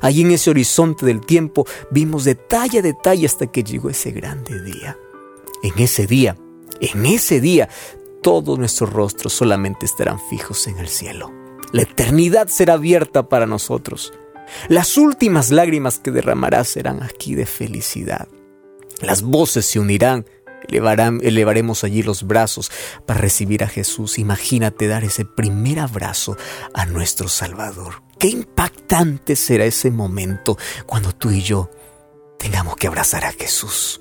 Allí 0.00 0.22
en 0.22 0.32
ese 0.32 0.50
horizonte 0.50 1.06
del 1.06 1.20
tiempo 1.20 1.66
vimos 1.90 2.24
detalle 2.24 2.78
a 2.78 2.82
detalle 2.82 3.26
hasta 3.26 3.46
que 3.46 3.62
llegó 3.62 3.90
ese 3.90 4.10
grande 4.10 4.60
día. 4.62 4.98
En 5.62 5.78
ese 5.78 6.06
día, 6.06 6.36
en 6.80 7.06
ese 7.06 7.40
día, 7.40 7.68
todos 8.22 8.58
nuestros 8.58 8.92
rostros 8.92 9.32
solamente 9.32 9.86
estarán 9.86 10.18
fijos 10.30 10.66
en 10.66 10.78
el 10.78 10.88
cielo. 10.88 11.30
La 11.72 11.82
eternidad 11.82 12.48
será 12.48 12.74
abierta 12.74 13.28
para 13.28 13.46
nosotros. 13.46 14.12
Las 14.68 14.96
últimas 14.96 15.50
lágrimas 15.50 15.98
que 15.98 16.10
derramarás 16.10 16.68
serán 16.68 17.02
aquí 17.02 17.34
de 17.34 17.46
felicidad. 17.46 18.28
Las 19.00 19.22
voces 19.22 19.66
se 19.66 19.78
unirán, 19.78 20.26
elevaremos 20.68 21.84
allí 21.84 22.02
los 22.02 22.26
brazos 22.26 22.70
para 23.06 23.20
recibir 23.20 23.64
a 23.64 23.68
Jesús. 23.68 24.18
Imagínate 24.18 24.86
dar 24.86 25.04
ese 25.04 25.24
primer 25.24 25.80
abrazo 25.80 26.36
a 26.72 26.86
nuestro 26.86 27.28
Salvador. 27.28 28.02
Qué 28.18 28.28
impactante 28.28 29.36
será 29.36 29.64
ese 29.64 29.90
momento 29.90 30.56
cuando 30.86 31.12
tú 31.12 31.30
y 31.30 31.42
yo 31.42 31.70
tengamos 32.38 32.76
que 32.76 32.86
abrazar 32.86 33.24
a 33.24 33.32
Jesús. 33.32 34.00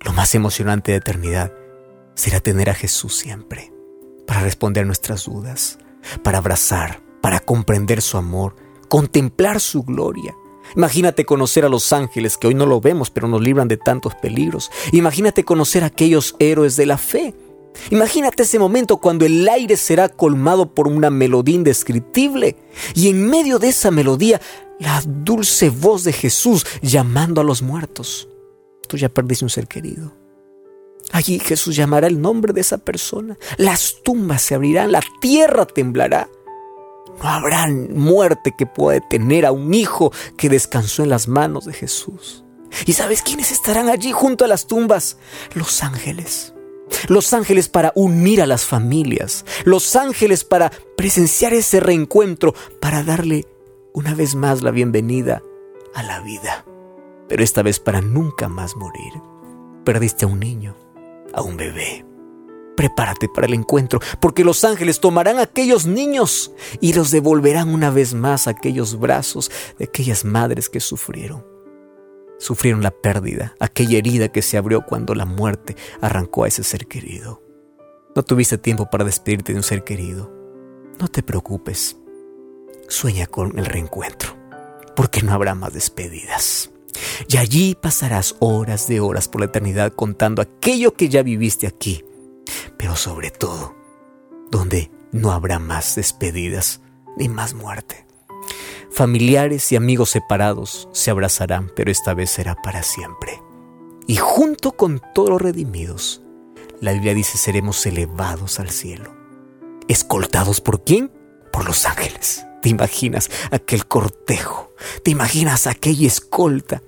Lo 0.00 0.12
más 0.12 0.34
emocionante 0.34 0.92
de 0.92 0.98
eternidad 0.98 1.52
será 2.14 2.40
tener 2.40 2.70
a 2.70 2.74
Jesús 2.74 3.16
siempre, 3.16 3.72
para 4.26 4.40
responder 4.40 4.86
nuestras 4.86 5.24
dudas, 5.24 5.78
para 6.22 6.38
abrazar 6.38 7.00
para 7.20 7.40
comprender 7.40 8.02
su 8.02 8.16
amor, 8.16 8.56
contemplar 8.90 9.60
su 9.60 9.84
gloria. 9.84 10.36
Imagínate 10.76 11.24
conocer 11.24 11.64
a 11.64 11.70
los 11.70 11.92
ángeles 11.92 12.36
que 12.36 12.48
hoy 12.48 12.54
no 12.54 12.66
lo 12.66 12.80
vemos, 12.80 13.10
pero 13.10 13.26
nos 13.28 13.40
libran 13.40 13.68
de 13.68 13.78
tantos 13.78 14.14
peligros. 14.16 14.70
Imagínate 14.92 15.44
conocer 15.44 15.82
a 15.82 15.86
aquellos 15.86 16.36
héroes 16.38 16.76
de 16.76 16.86
la 16.86 16.98
fe. 16.98 17.34
Imagínate 17.90 18.42
ese 18.42 18.58
momento 18.58 18.98
cuando 18.98 19.24
el 19.24 19.48
aire 19.48 19.76
será 19.76 20.08
colmado 20.08 20.74
por 20.74 20.88
una 20.88 21.08
melodía 21.08 21.54
indescriptible 21.54 22.56
y 22.94 23.08
en 23.08 23.26
medio 23.26 23.58
de 23.58 23.68
esa 23.68 23.90
melodía 23.90 24.40
la 24.78 25.02
dulce 25.06 25.70
voz 25.70 26.04
de 26.04 26.12
Jesús 26.12 26.66
llamando 26.82 27.40
a 27.40 27.44
los 27.44 27.62
muertos. 27.62 28.28
Tú 28.88 28.96
ya 28.96 29.08
perdiste 29.08 29.44
un 29.44 29.50
ser 29.50 29.68
querido. 29.68 30.12
Allí 31.12 31.38
Jesús 31.38 31.76
llamará 31.76 32.06
el 32.06 32.20
nombre 32.20 32.52
de 32.52 32.60
esa 32.60 32.78
persona. 32.78 33.36
Las 33.56 33.96
tumbas 34.04 34.42
se 34.42 34.54
abrirán, 34.54 34.92
la 34.92 35.02
tierra 35.20 35.66
temblará. 35.66 36.28
No 37.22 37.28
habrá 37.28 37.66
muerte 37.68 38.52
que 38.56 38.66
pueda 38.66 39.00
detener 39.00 39.44
a 39.46 39.52
un 39.52 39.74
hijo 39.74 40.12
que 40.36 40.48
descansó 40.48 41.02
en 41.02 41.10
las 41.10 41.28
manos 41.28 41.66
de 41.66 41.72
Jesús. 41.72 42.44
¿Y 42.86 42.92
sabes 42.94 43.22
quiénes 43.22 43.50
estarán 43.50 43.88
allí 43.88 44.12
junto 44.12 44.44
a 44.44 44.48
las 44.48 44.66
tumbas? 44.66 45.18
Los 45.54 45.82
ángeles. 45.82 46.54
Los 47.08 47.32
ángeles 47.32 47.68
para 47.68 47.92
unir 47.94 48.42
a 48.42 48.46
las 48.46 48.64
familias. 48.64 49.44
Los 49.64 49.96
ángeles 49.96 50.44
para 50.44 50.70
presenciar 50.96 51.52
ese 51.52 51.80
reencuentro, 51.80 52.54
para 52.80 53.02
darle 53.02 53.46
una 53.92 54.14
vez 54.14 54.34
más 54.34 54.62
la 54.62 54.70
bienvenida 54.70 55.42
a 55.94 56.02
la 56.02 56.20
vida. 56.20 56.64
Pero 57.28 57.42
esta 57.42 57.62
vez 57.62 57.80
para 57.80 58.00
nunca 58.00 58.48
más 58.48 58.76
morir. 58.76 59.12
Perdiste 59.84 60.24
a 60.24 60.28
un 60.28 60.40
niño, 60.40 60.76
a 61.32 61.42
un 61.42 61.56
bebé. 61.56 62.09
Prepárate 62.80 63.28
para 63.28 63.46
el 63.46 63.52
encuentro, 63.52 64.00
porque 64.20 64.42
los 64.42 64.64
ángeles 64.64 65.00
tomarán 65.00 65.38
aquellos 65.38 65.84
niños 65.84 66.50
y 66.80 66.94
los 66.94 67.10
devolverán 67.10 67.68
una 67.68 67.90
vez 67.90 68.14
más 68.14 68.46
a 68.46 68.52
aquellos 68.52 68.98
brazos 68.98 69.50
de 69.78 69.84
aquellas 69.84 70.24
madres 70.24 70.70
que 70.70 70.80
sufrieron. 70.80 71.44
Sufrieron 72.38 72.82
la 72.82 72.90
pérdida, 72.90 73.54
aquella 73.60 73.98
herida 73.98 74.32
que 74.32 74.40
se 74.40 74.56
abrió 74.56 74.86
cuando 74.86 75.14
la 75.14 75.26
muerte 75.26 75.76
arrancó 76.00 76.44
a 76.44 76.48
ese 76.48 76.64
ser 76.64 76.86
querido. 76.86 77.42
No 78.16 78.22
tuviste 78.22 78.56
tiempo 78.56 78.88
para 78.88 79.04
despedirte 79.04 79.52
de 79.52 79.58
un 79.58 79.62
ser 79.62 79.84
querido. 79.84 80.32
No 80.98 81.08
te 81.08 81.22
preocupes. 81.22 81.98
Sueña 82.88 83.26
con 83.26 83.58
el 83.58 83.66
reencuentro, 83.66 84.34
porque 84.96 85.20
no 85.20 85.34
habrá 85.34 85.54
más 85.54 85.74
despedidas. 85.74 86.70
Y 87.28 87.36
allí 87.36 87.76
pasarás 87.78 88.36
horas 88.38 88.88
de 88.88 89.00
horas 89.00 89.28
por 89.28 89.42
la 89.42 89.48
eternidad 89.48 89.92
contando 89.92 90.40
aquello 90.40 90.94
que 90.94 91.10
ya 91.10 91.22
viviste 91.22 91.66
aquí, 91.66 92.04
pero 92.76 92.96
sobre 92.96 93.30
todo, 93.30 93.74
donde 94.50 94.90
no 95.12 95.32
habrá 95.32 95.58
más 95.58 95.96
despedidas 95.96 96.80
ni 97.16 97.28
más 97.28 97.54
muerte. 97.54 98.06
Familiares 98.90 99.70
y 99.72 99.76
amigos 99.76 100.10
separados 100.10 100.88
se 100.92 101.10
abrazarán, 101.10 101.70
pero 101.74 101.90
esta 101.90 102.12
vez 102.12 102.30
será 102.30 102.56
para 102.56 102.82
siempre. 102.82 103.40
Y 104.06 104.16
junto 104.16 104.72
con 104.72 105.00
todos 105.14 105.30
los 105.30 105.42
redimidos, 105.42 106.22
la 106.80 106.92
Biblia 106.92 107.14
dice 107.14 107.38
seremos 107.38 107.86
elevados 107.86 108.58
al 108.58 108.70
cielo. 108.70 109.14
¿Escoltados 109.86 110.60
por 110.60 110.82
quién? 110.82 111.12
Por 111.52 111.64
los 111.64 111.86
ángeles. 111.86 112.44
¿Te 112.62 112.68
imaginas 112.68 113.30
aquel 113.50 113.86
cortejo? 113.86 114.74
¿Te 115.04 115.12
imaginas 115.12 115.66
aquella 115.66 116.06
escolta? 116.06 116.82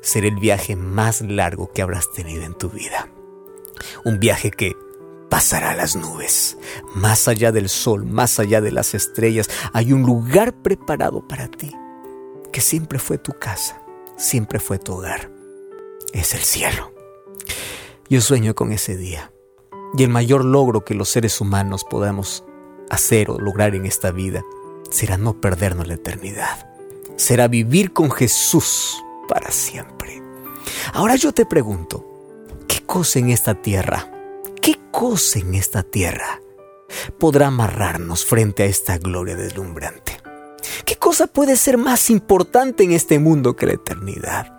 Será 0.00 0.26
el 0.26 0.36
viaje 0.36 0.76
más 0.76 1.20
largo 1.20 1.72
que 1.72 1.82
habrás 1.82 2.10
tenido 2.12 2.42
en 2.44 2.54
tu 2.54 2.70
vida. 2.70 3.11
Un 4.04 4.18
viaje 4.18 4.50
que 4.50 4.76
pasará 5.32 5.74
las 5.74 5.96
nubes. 5.96 6.58
Más 6.94 7.26
allá 7.26 7.52
del 7.52 7.68
sol, 7.70 8.04
más 8.04 8.38
allá 8.38 8.60
de 8.60 8.70
las 8.70 8.94
estrellas, 8.94 9.48
hay 9.72 9.92
un 9.92 10.02
lugar 10.02 10.52
preparado 10.52 11.26
para 11.26 11.48
ti, 11.48 11.74
que 12.52 12.60
siempre 12.60 12.98
fue 12.98 13.16
tu 13.16 13.32
casa, 13.32 13.80
siempre 14.18 14.58
fue 14.58 14.78
tu 14.78 14.92
hogar. 14.92 15.30
Es 16.12 16.34
el 16.34 16.40
cielo. 16.40 16.92
Yo 18.10 18.20
sueño 18.20 18.54
con 18.54 18.72
ese 18.72 18.96
día. 18.96 19.32
Y 19.96 20.02
el 20.02 20.10
mayor 20.10 20.44
logro 20.44 20.84
que 20.84 20.94
los 20.94 21.08
seres 21.08 21.40
humanos 21.40 21.84
podamos 21.88 22.44
hacer 22.90 23.30
o 23.30 23.38
lograr 23.38 23.74
en 23.74 23.86
esta 23.86 24.10
vida 24.10 24.42
será 24.90 25.16
no 25.16 25.40
perdernos 25.40 25.88
la 25.88 25.94
eternidad. 25.94 26.68
Será 27.16 27.48
vivir 27.48 27.94
con 27.94 28.10
Jesús 28.10 29.02
para 29.28 29.50
siempre. 29.50 30.22
Ahora 30.92 31.16
yo 31.16 31.32
te 31.32 31.46
pregunto, 31.46 32.04
¿qué 32.72 32.80
cosa 32.86 33.18
en 33.18 33.28
esta 33.28 33.54
tierra, 33.54 34.10
qué 34.62 34.80
cosa 34.90 35.38
en 35.40 35.54
esta 35.54 35.82
tierra 35.82 36.40
podrá 37.18 37.48
amarrarnos 37.48 38.24
frente 38.24 38.62
a 38.62 38.66
esta 38.66 38.96
gloria 38.96 39.36
deslumbrante? 39.36 40.16
¿Qué 40.86 40.96
cosa 40.96 41.26
puede 41.26 41.56
ser 41.56 41.76
más 41.76 42.08
importante 42.08 42.82
en 42.82 42.92
este 42.92 43.18
mundo 43.18 43.54
que 43.56 43.66
la 43.66 43.74
eternidad? 43.74 44.58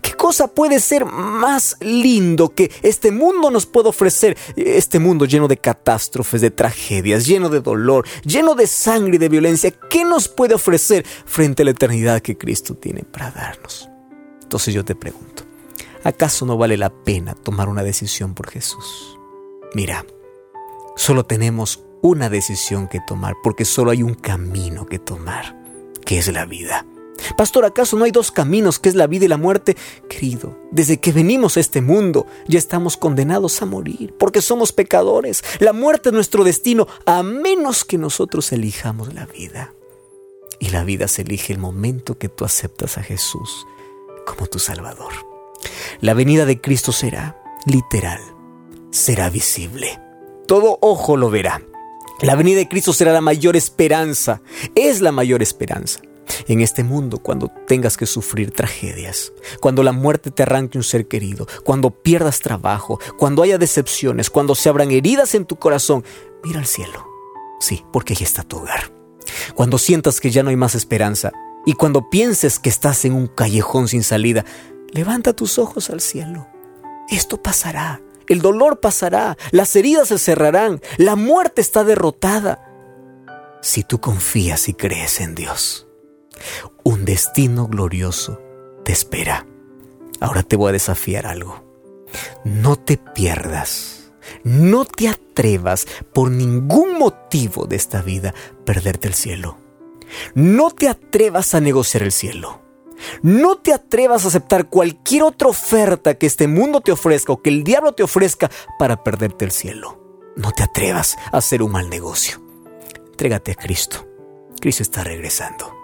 ¿Qué 0.00 0.14
cosa 0.14 0.48
puede 0.48 0.80
ser 0.80 1.04
más 1.04 1.76
lindo 1.80 2.48
que 2.48 2.70
este 2.82 3.10
mundo 3.10 3.50
nos 3.50 3.66
puede 3.66 3.90
ofrecer? 3.90 4.38
Este 4.56 4.98
mundo 4.98 5.26
lleno 5.26 5.46
de 5.46 5.58
catástrofes, 5.58 6.40
de 6.40 6.50
tragedias, 6.50 7.26
lleno 7.26 7.50
de 7.50 7.60
dolor, 7.60 8.06
lleno 8.24 8.54
de 8.54 8.66
sangre 8.66 9.16
y 9.16 9.18
de 9.18 9.28
violencia. 9.28 9.70
¿Qué 9.70 10.04
nos 10.04 10.28
puede 10.28 10.54
ofrecer 10.54 11.04
frente 11.26 11.60
a 11.60 11.66
la 11.66 11.72
eternidad 11.72 12.22
que 12.22 12.38
Cristo 12.38 12.74
tiene 12.74 13.02
para 13.02 13.30
darnos? 13.30 13.90
Entonces 14.42 14.72
yo 14.72 14.82
te 14.82 14.94
pregunto, 14.94 15.44
¿acaso 16.04 16.46
no 16.46 16.56
vale 16.56 16.76
la 16.76 16.90
pena 16.90 17.34
tomar 17.34 17.68
una 17.68 17.82
decisión 17.82 18.34
por 18.34 18.50
Jesús? 18.50 19.18
Mira, 19.74 20.04
solo 20.96 21.24
tenemos 21.24 21.84
una 22.02 22.28
decisión 22.28 22.88
que 22.88 23.00
tomar 23.06 23.34
porque 23.42 23.64
solo 23.64 23.90
hay 23.90 24.02
un 24.02 24.14
camino 24.14 24.86
que 24.86 24.98
tomar, 24.98 25.56
que 26.04 26.18
es 26.18 26.32
la 26.32 26.46
vida. 26.46 26.86
Pastor, 27.36 27.64
¿acaso 27.64 27.96
no 27.96 28.04
hay 28.04 28.10
dos 28.10 28.30
caminos, 28.30 28.78
que 28.78 28.88
es 28.88 28.94
la 28.94 29.06
vida 29.06 29.26
y 29.26 29.28
la 29.28 29.36
muerte? 29.36 29.76
Querido, 30.08 30.56
desde 30.70 30.98
que 30.98 31.12
venimos 31.12 31.56
a 31.56 31.60
este 31.60 31.80
mundo 31.80 32.26
ya 32.48 32.58
estamos 32.58 32.96
condenados 32.96 33.60
a 33.62 33.66
morir, 33.66 34.14
porque 34.18 34.40
somos 34.40 34.72
pecadores. 34.72 35.44
La 35.58 35.72
muerte 35.72 36.08
es 36.08 36.14
nuestro 36.14 36.44
destino, 36.44 36.86
a 37.06 37.22
menos 37.22 37.84
que 37.84 37.98
nosotros 37.98 38.52
elijamos 38.52 39.14
la 39.14 39.26
vida. 39.26 39.74
Y 40.58 40.70
la 40.70 40.84
vida 40.84 41.08
se 41.08 41.22
elige 41.22 41.52
el 41.52 41.58
momento 41.58 42.18
que 42.18 42.28
tú 42.28 42.44
aceptas 42.44 42.98
a 42.98 43.02
Jesús 43.02 43.66
como 44.26 44.46
tu 44.46 44.58
Salvador. 44.58 45.29
La 46.00 46.14
venida 46.14 46.46
de 46.46 46.60
Cristo 46.60 46.92
será 46.92 47.36
literal, 47.66 48.20
será 48.90 49.30
visible. 49.30 50.00
Todo 50.46 50.78
ojo 50.80 51.16
lo 51.16 51.30
verá. 51.30 51.62
La 52.20 52.34
venida 52.34 52.58
de 52.58 52.68
Cristo 52.68 52.92
será 52.92 53.12
la 53.12 53.20
mayor 53.20 53.56
esperanza, 53.56 54.42
es 54.74 55.00
la 55.00 55.12
mayor 55.12 55.42
esperanza 55.42 56.00
en 56.48 56.60
este 56.60 56.84
mundo 56.84 57.18
cuando 57.18 57.50
tengas 57.66 57.96
que 57.96 58.06
sufrir 58.06 58.50
tragedias, 58.52 59.32
cuando 59.60 59.82
la 59.82 59.92
muerte 59.92 60.30
te 60.30 60.42
arranque 60.42 60.78
un 60.78 60.84
ser 60.84 61.08
querido, 61.08 61.46
cuando 61.64 61.90
pierdas 61.90 62.40
trabajo, 62.40 63.00
cuando 63.18 63.42
haya 63.42 63.58
decepciones, 63.58 64.30
cuando 64.30 64.54
se 64.54 64.68
abran 64.68 64.90
heridas 64.90 65.34
en 65.34 65.44
tu 65.44 65.56
corazón, 65.56 66.04
mira 66.44 66.60
al 66.60 66.66
cielo. 66.66 67.06
Sí, 67.60 67.84
porque 67.92 68.14
ahí 68.14 68.22
está 68.22 68.42
tu 68.42 68.58
hogar. 68.58 68.92
Cuando 69.54 69.78
sientas 69.78 70.20
que 70.20 70.30
ya 70.30 70.42
no 70.42 70.50
hay 70.50 70.56
más 70.56 70.74
esperanza 70.74 71.32
y 71.66 71.74
cuando 71.74 72.08
pienses 72.08 72.58
que 72.58 72.70
estás 72.70 73.04
en 73.04 73.12
un 73.12 73.26
callejón 73.26 73.88
sin 73.88 74.02
salida, 74.02 74.44
levanta 74.92 75.32
tus 75.32 75.58
ojos 75.58 75.90
al 75.90 76.00
cielo. 76.00 76.46
Esto 77.08 77.42
pasará. 77.42 78.00
El 78.28 78.40
dolor 78.42 78.78
pasará, 78.78 79.36
las 79.50 79.74
heridas 79.74 80.08
se 80.08 80.18
cerrarán, 80.18 80.80
la 80.98 81.16
muerte 81.16 81.60
está 81.60 81.82
derrotada. 81.82 82.64
Si 83.60 83.82
tú 83.82 84.00
confías 84.00 84.68
y 84.68 84.74
crees 84.74 85.20
en 85.20 85.34
Dios. 85.34 85.88
Un 86.84 87.04
destino 87.04 87.66
glorioso 87.66 88.40
te 88.84 88.92
espera. 88.92 89.46
Ahora 90.20 90.44
te 90.44 90.54
voy 90.54 90.68
a 90.68 90.72
desafiar 90.72 91.26
algo. 91.26 91.64
No 92.44 92.76
te 92.76 92.98
pierdas, 92.98 94.12
no 94.44 94.84
te 94.84 95.08
atrevas 95.08 95.86
por 96.12 96.30
ningún 96.30 96.98
motivo 96.98 97.66
de 97.66 97.76
esta 97.76 98.02
vida 98.02 98.32
perderte 98.64 99.08
el 99.08 99.14
cielo. 99.14 99.58
No 100.34 100.70
te 100.70 100.88
atrevas 100.88 101.54
a 101.54 101.60
negociar 101.60 102.04
el 102.04 102.12
cielo. 102.12 102.60
No 103.22 103.56
te 103.56 103.72
atrevas 103.72 104.24
a 104.24 104.28
aceptar 104.28 104.68
cualquier 104.68 105.22
otra 105.22 105.48
oferta 105.48 106.14
que 106.14 106.26
este 106.26 106.48
mundo 106.48 106.80
te 106.80 106.92
ofrezca 106.92 107.32
o 107.32 107.42
que 107.42 107.50
el 107.50 107.64
diablo 107.64 107.92
te 107.92 108.02
ofrezca 108.02 108.50
para 108.78 109.02
perderte 109.02 109.44
el 109.44 109.50
cielo. 109.50 109.98
No 110.36 110.52
te 110.52 110.62
atrevas 110.62 111.16
a 111.32 111.38
hacer 111.38 111.62
un 111.62 111.72
mal 111.72 111.90
negocio. 111.90 112.40
Entrégate 113.10 113.52
a 113.52 113.54
Cristo. 113.54 114.06
Cristo 114.60 114.82
está 114.82 115.04
regresando. 115.04 115.74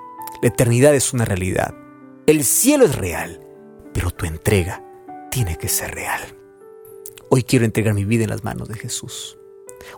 La 0.43 0.49
eternidad 0.49 0.95
es 0.95 1.13
una 1.13 1.25
realidad. 1.25 1.75
El 2.27 2.45
cielo 2.45 2.85
es 2.85 2.95
real, 2.97 3.41
pero 3.93 4.11
tu 4.11 4.27
entrega 4.27 4.85
tiene 5.31 5.57
que 5.57 5.69
ser 5.69 5.95
real. 5.95 6.21
Hoy 7.29 7.43
quiero 7.43 7.65
entregar 7.65 7.95
mi 7.95 8.05
vida 8.05 8.25
en 8.25 8.31
las 8.31 8.45
manos 8.45 8.69
de 8.69 8.77
Jesús. 8.77 9.39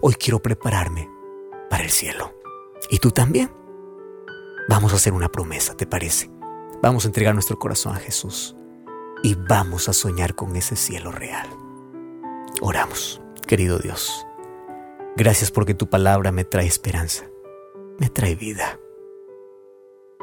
Hoy 0.00 0.14
quiero 0.14 0.40
prepararme 0.40 1.09
para 1.68 1.85
el 1.85 1.90
cielo. 1.90 2.35
¿Y 2.90 2.98
tú 2.98 3.11
también? 3.11 3.50
Vamos 4.68 4.92
a 4.92 4.96
hacer 4.96 5.12
una 5.12 5.28
promesa, 5.28 5.76
¿te 5.76 5.87
parece? 5.87 6.31
Vamos 6.80 7.04
a 7.04 7.08
entregar 7.08 7.34
nuestro 7.34 7.58
corazón 7.58 7.96
a 7.96 7.98
Jesús 7.98 8.54
y 9.24 9.34
vamos 9.34 9.88
a 9.88 9.92
soñar 9.92 10.36
con 10.36 10.54
ese 10.54 10.76
cielo 10.76 11.10
real. 11.10 11.48
Oramos, 12.60 13.20
querido 13.46 13.78
Dios. 13.78 14.24
Gracias 15.16 15.50
porque 15.50 15.74
tu 15.74 15.88
palabra 15.90 16.30
me 16.30 16.44
trae 16.44 16.66
esperanza. 16.66 17.24
me 17.98 18.08
trae 18.08 18.36
vida. 18.36 18.78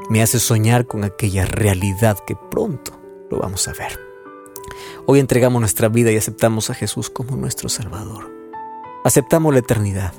Me 0.09 0.21
hace 0.21 0.39
soñar 0.39 0.87
con 0.87 1.03
aquella 1.03 1.45
realidad 1.45 2.17
que 2.25 2.37
pronto 2.49 2.97
lo 3.29 3.39
vamos 3.39 3.67
a 3.67 3.73
ver. 3.73 3.99
Hoy 5.05 5.19
entregamos 5.19 5.59
nuestra 5.59 5.89
vida 5.89 6.11
y 6.11 6.17
aceptamos 6.17 6.69
a 6.69 6.73
Jesús 6.73 7.09
como 7.09 7.35
nuestro 7.35 7.67
Salvador. 7.67 8.31
Aceptamos 9.03 9.51
la 9.51 9.59
eternidad, 9.59 10.13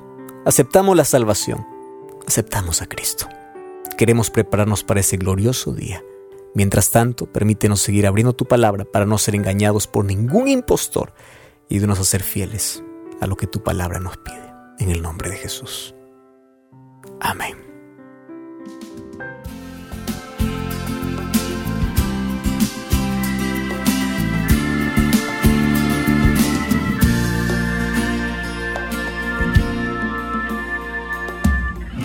aceptamos 0.44 0.94
la 0.96 1.07
salvación, 1.07 1.66
aceptamos 2.27 2.83
a 2.83 2.87
Cristo. 2.87 3.27
Queremos 3.96 4.31
prepararnos 4.31 4.85
para 4.85 5.01
ese 5.01 5.16
glorioso 5.16 5.72
día. 5.72 6.05
Mientras 6.57 6.90
tanto, 6.90 7.27
permítenos 7.27 7.83
seguir 7.83 8.07
abriendo 8.07 8.33
tu 8.33 8.47
palabra 8.47 8.87
para 8.87 9.05
no 9.05 9.19
ser 9.19 9.35
engañados 9.35 9.87
por 9.87 10.07
ningún 10.07 10.49
impostor 10.49 11.12
y 11.69 11.81
de 11.81 12.01
a 12.01 12.05
ser 12.05 12.23
fieles 12.23 12.83
a 13.21 13.27
lo 13.27 13.37
que 13.37 13.47
tu 13.47 13.62
palabra 13.62 14.01
nos 14.01 14.16
pide. 14.16 14.55
En 14.79 14.88
el 14.88 15.03
nombre 15.03 15.29
de 15.29 15.37
Jesús. 15.37 15.95
Amén. 17.21 17.57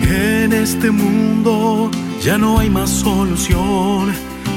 En 0.02 0.52
este 0.52 0.90
mundo 0.90 1.90
ya 2.20 2.36
no 2.36 2.58
hay 2.58 2.68
más 2.68 2.90
solución, 2.90 4.12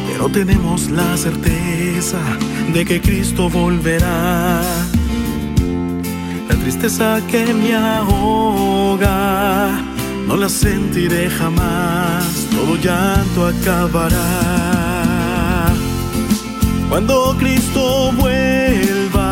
pero 0.07 0.29
tenemos 0.29 0.89
la 0.89 1.17
certeza 1.17 2.19
de 2.73 2.85
que 2.85 3.01
Cristo 3.01 3.49
volverá. 3.49 4.61
La 6.49 6.55
tristeza 6.55 7.19
que 7.27 7.53
me 7.53 7.75
ahoga, 7.75 9.09
no 10.27 10.37
la 10.37 10.47
sentiré 10.49 11.29
jamás, 11.29 12.47
todo 12.51 12.75
llanto 12.77 13.47
acabará. 13.47 14.15
Cuando 16.89 17.35
Cristo 17.37 18.11
vuelva, 18.13 19.27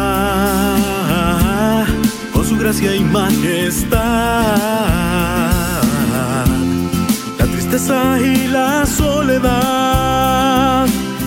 con 2.33 2.45
su 2.45 2.57
gracia 2.57 2.95
y 2.95 3.03
majestad 3.03 4.73
y 7.75 8.47
la 8.49 8.85
soledad 8.85 9.65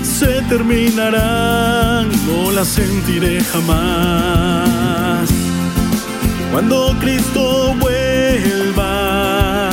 se 0.04 0.42
terminarán, 0.42 2.08
no 2.24 2.52
la 2.52 2.64
sentiré 2.64 3.42
jamás. 3.42 5.28
Cuando 6.52 6.94
Cristo 7.00 7.74
vuelva, 7.80 9.70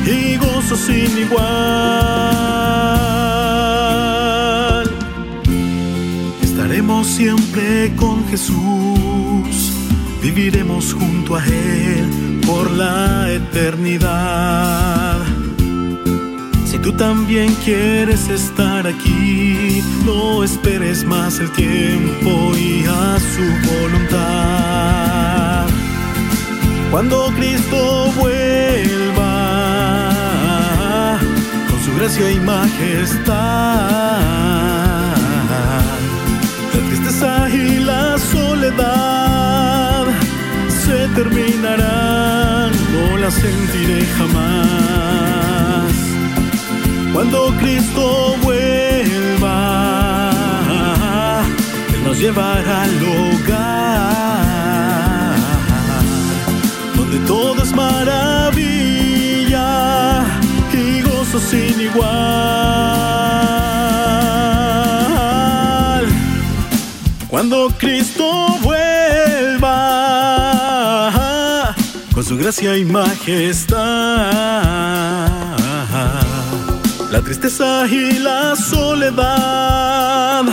y 0.05 0.37
gozo 0.37 0.77
sin 0.77 1.17
igual. 1.17 3.13
Siempre 7.05 7.95
con 7.97 8.27
Jesús, 8.29 9.73
viviremos 10.23 10.93
junto 10.95 11.37
a 11.37 11.45
Él 11.45 12.40
por 12.47 12.71
la 12.71 13.31
eternidad. 13.31 15.19
Si 16.64 16.79
tú 16.79 16.93
también 16.93 17.55
quieres 17.64 18.29
estar 18.29 18.87
aquí, 18.87 19.83
no 20.05 20.43
esperes 20.43 21.05
más 21.05 21.38
el 21.38 21.53
tiempo 21.53 22.53
y 22.57 22.85
a 22.87 23.19
su 23.21 23.43
voluntad. 23.71 25.67
Cuando 26.90 27.33
Cristo 27.37 28.12
vuelva 28.17 29.38
con 31.69 31.81
su 31.85 31.95
gracia 31.97 32.31
y 32.31 32.40
majestad 32.40 33.75
y 37.22 37.79
la 37.79 38.18
soledad 38.18 40.07
se 40.68 41.07
terminarán, 41.14 42.72
no 42.92 43.16
la 43.18 43.31
sentiré 43.31 44.05
jamás. 44.18 45.92
Cuando 47.12 47.55
Cristo 47.61 48.35
vuelva, 48.42 49.53
Él 51.94 52.03
nos 52.05 52.18
llevará 52.18 52.83
al 52.83 53.03
hogar, 53.14 54.16
donde 56.96 57.18
todo 57.20 57.62
es 57.62 57.72
maravilla 57.72 59.68
y 60.72 61.00
gozo 61.03 61.38
sin 61.38 61.81
igual. 61.81 63.13
Cuando 67.35 67.66
Cristo 67.79 68.47
vuelva 68.62 69.64
con 72.14 72.23
su 72.25 72.37
gracia 72.38 72.77
y 72.77 72.85
majestad, 72.85 73.77
la 77.11 77.20
tristeza 77.25 77.88
y 77.88 78.20
la 78.20 78.55
soledad 78.55 80.44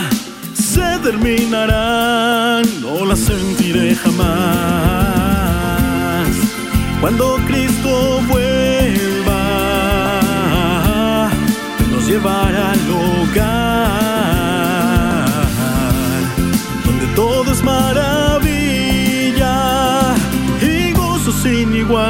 se 0.54 0.98
terminarán, 1.04 2.64
no 2.80 3.04
la 3.04 3.14
sentiré 3.14 3.94
jamás. 3.94 4.26
Cuando 7.00 7.36
Cristo 7.46 8.20
vuelva, 8.28 9.30
nos 11.92 12.08
llevará 12.08 12.72
al 12.72 12.90
hogar 12.90 14.01
sin 21.42 21.74
igual. 21.74 22.02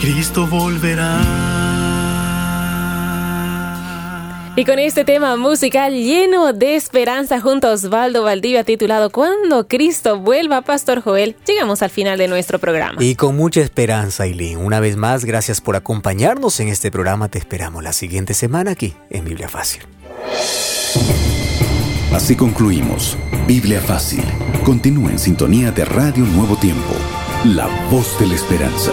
Cristo 0.00 0.46
volverá. 0.46 1.20
Y 4.56 4.64
con 4.64 4.78
este 4.78 5.04
tema 5.04 5.36
musical 5.36 5.92
lleno 5.92 6.52
de 6.52 6.76
esperanza 6.76 7.40
junto 7.40 7.66
a 7.66 7.72
Osvaldo 7.72 8.22
Valdivia 8.22 8.62
titulado 8.62 9.10
Cuando 9.10 9.66
Cristo 9.66 10.20
vuelva, 10.20 10.62
Pastor 10.62 11.02
Joel, 11.02 11.34
llegamos 11.44 11.82
al 11.82 11.90
final 11.90 12.18
de 12.18 12.28
nuestro 12.28 12.60
programa. 12.60 13.02
Y 13.02 13.16
con 13.16 13.36
mucha 13.36 13.60
esperanza, 13.60 14.22
Aileen. 14.22 14.58
Una 14.58 14.78
vez 14.78 14.96
más, 14.96 15.24
gracias 15.24 15.60
por 15.60 15.74
acompañarnos 15.74 16.60
en 16.60 16.68
este 16.68 16.92
programa. 16.92 17.28
Te 17.28 17.38
esperamos 17.38 17.82
la 17.82 17.92
siguiente 17.92 18.32
semana 18.32 18.70
aquí 18.70 18.94
en 19.10 19.24
Biblia 19.24 19.48
Fácil. 19.48 19.82
Así 22.14 22.36
concluimos. 22.36 23.18
Biblia 23.48 23.80
Fácil. 23.80 24.22
Continúa 24.64 25.10
en 25.10 25.18
sintonía 25.18 25.72
de 25.72 25.84
Radio 25.84 26.24
Nuevo 26.24 26.56
Tiempo. 26.56 26.94
La 27.44 27.66
voz 27.90 28.16
de 28.20 28.28
la 28.28 28.36
esperanza. 28.36 28.92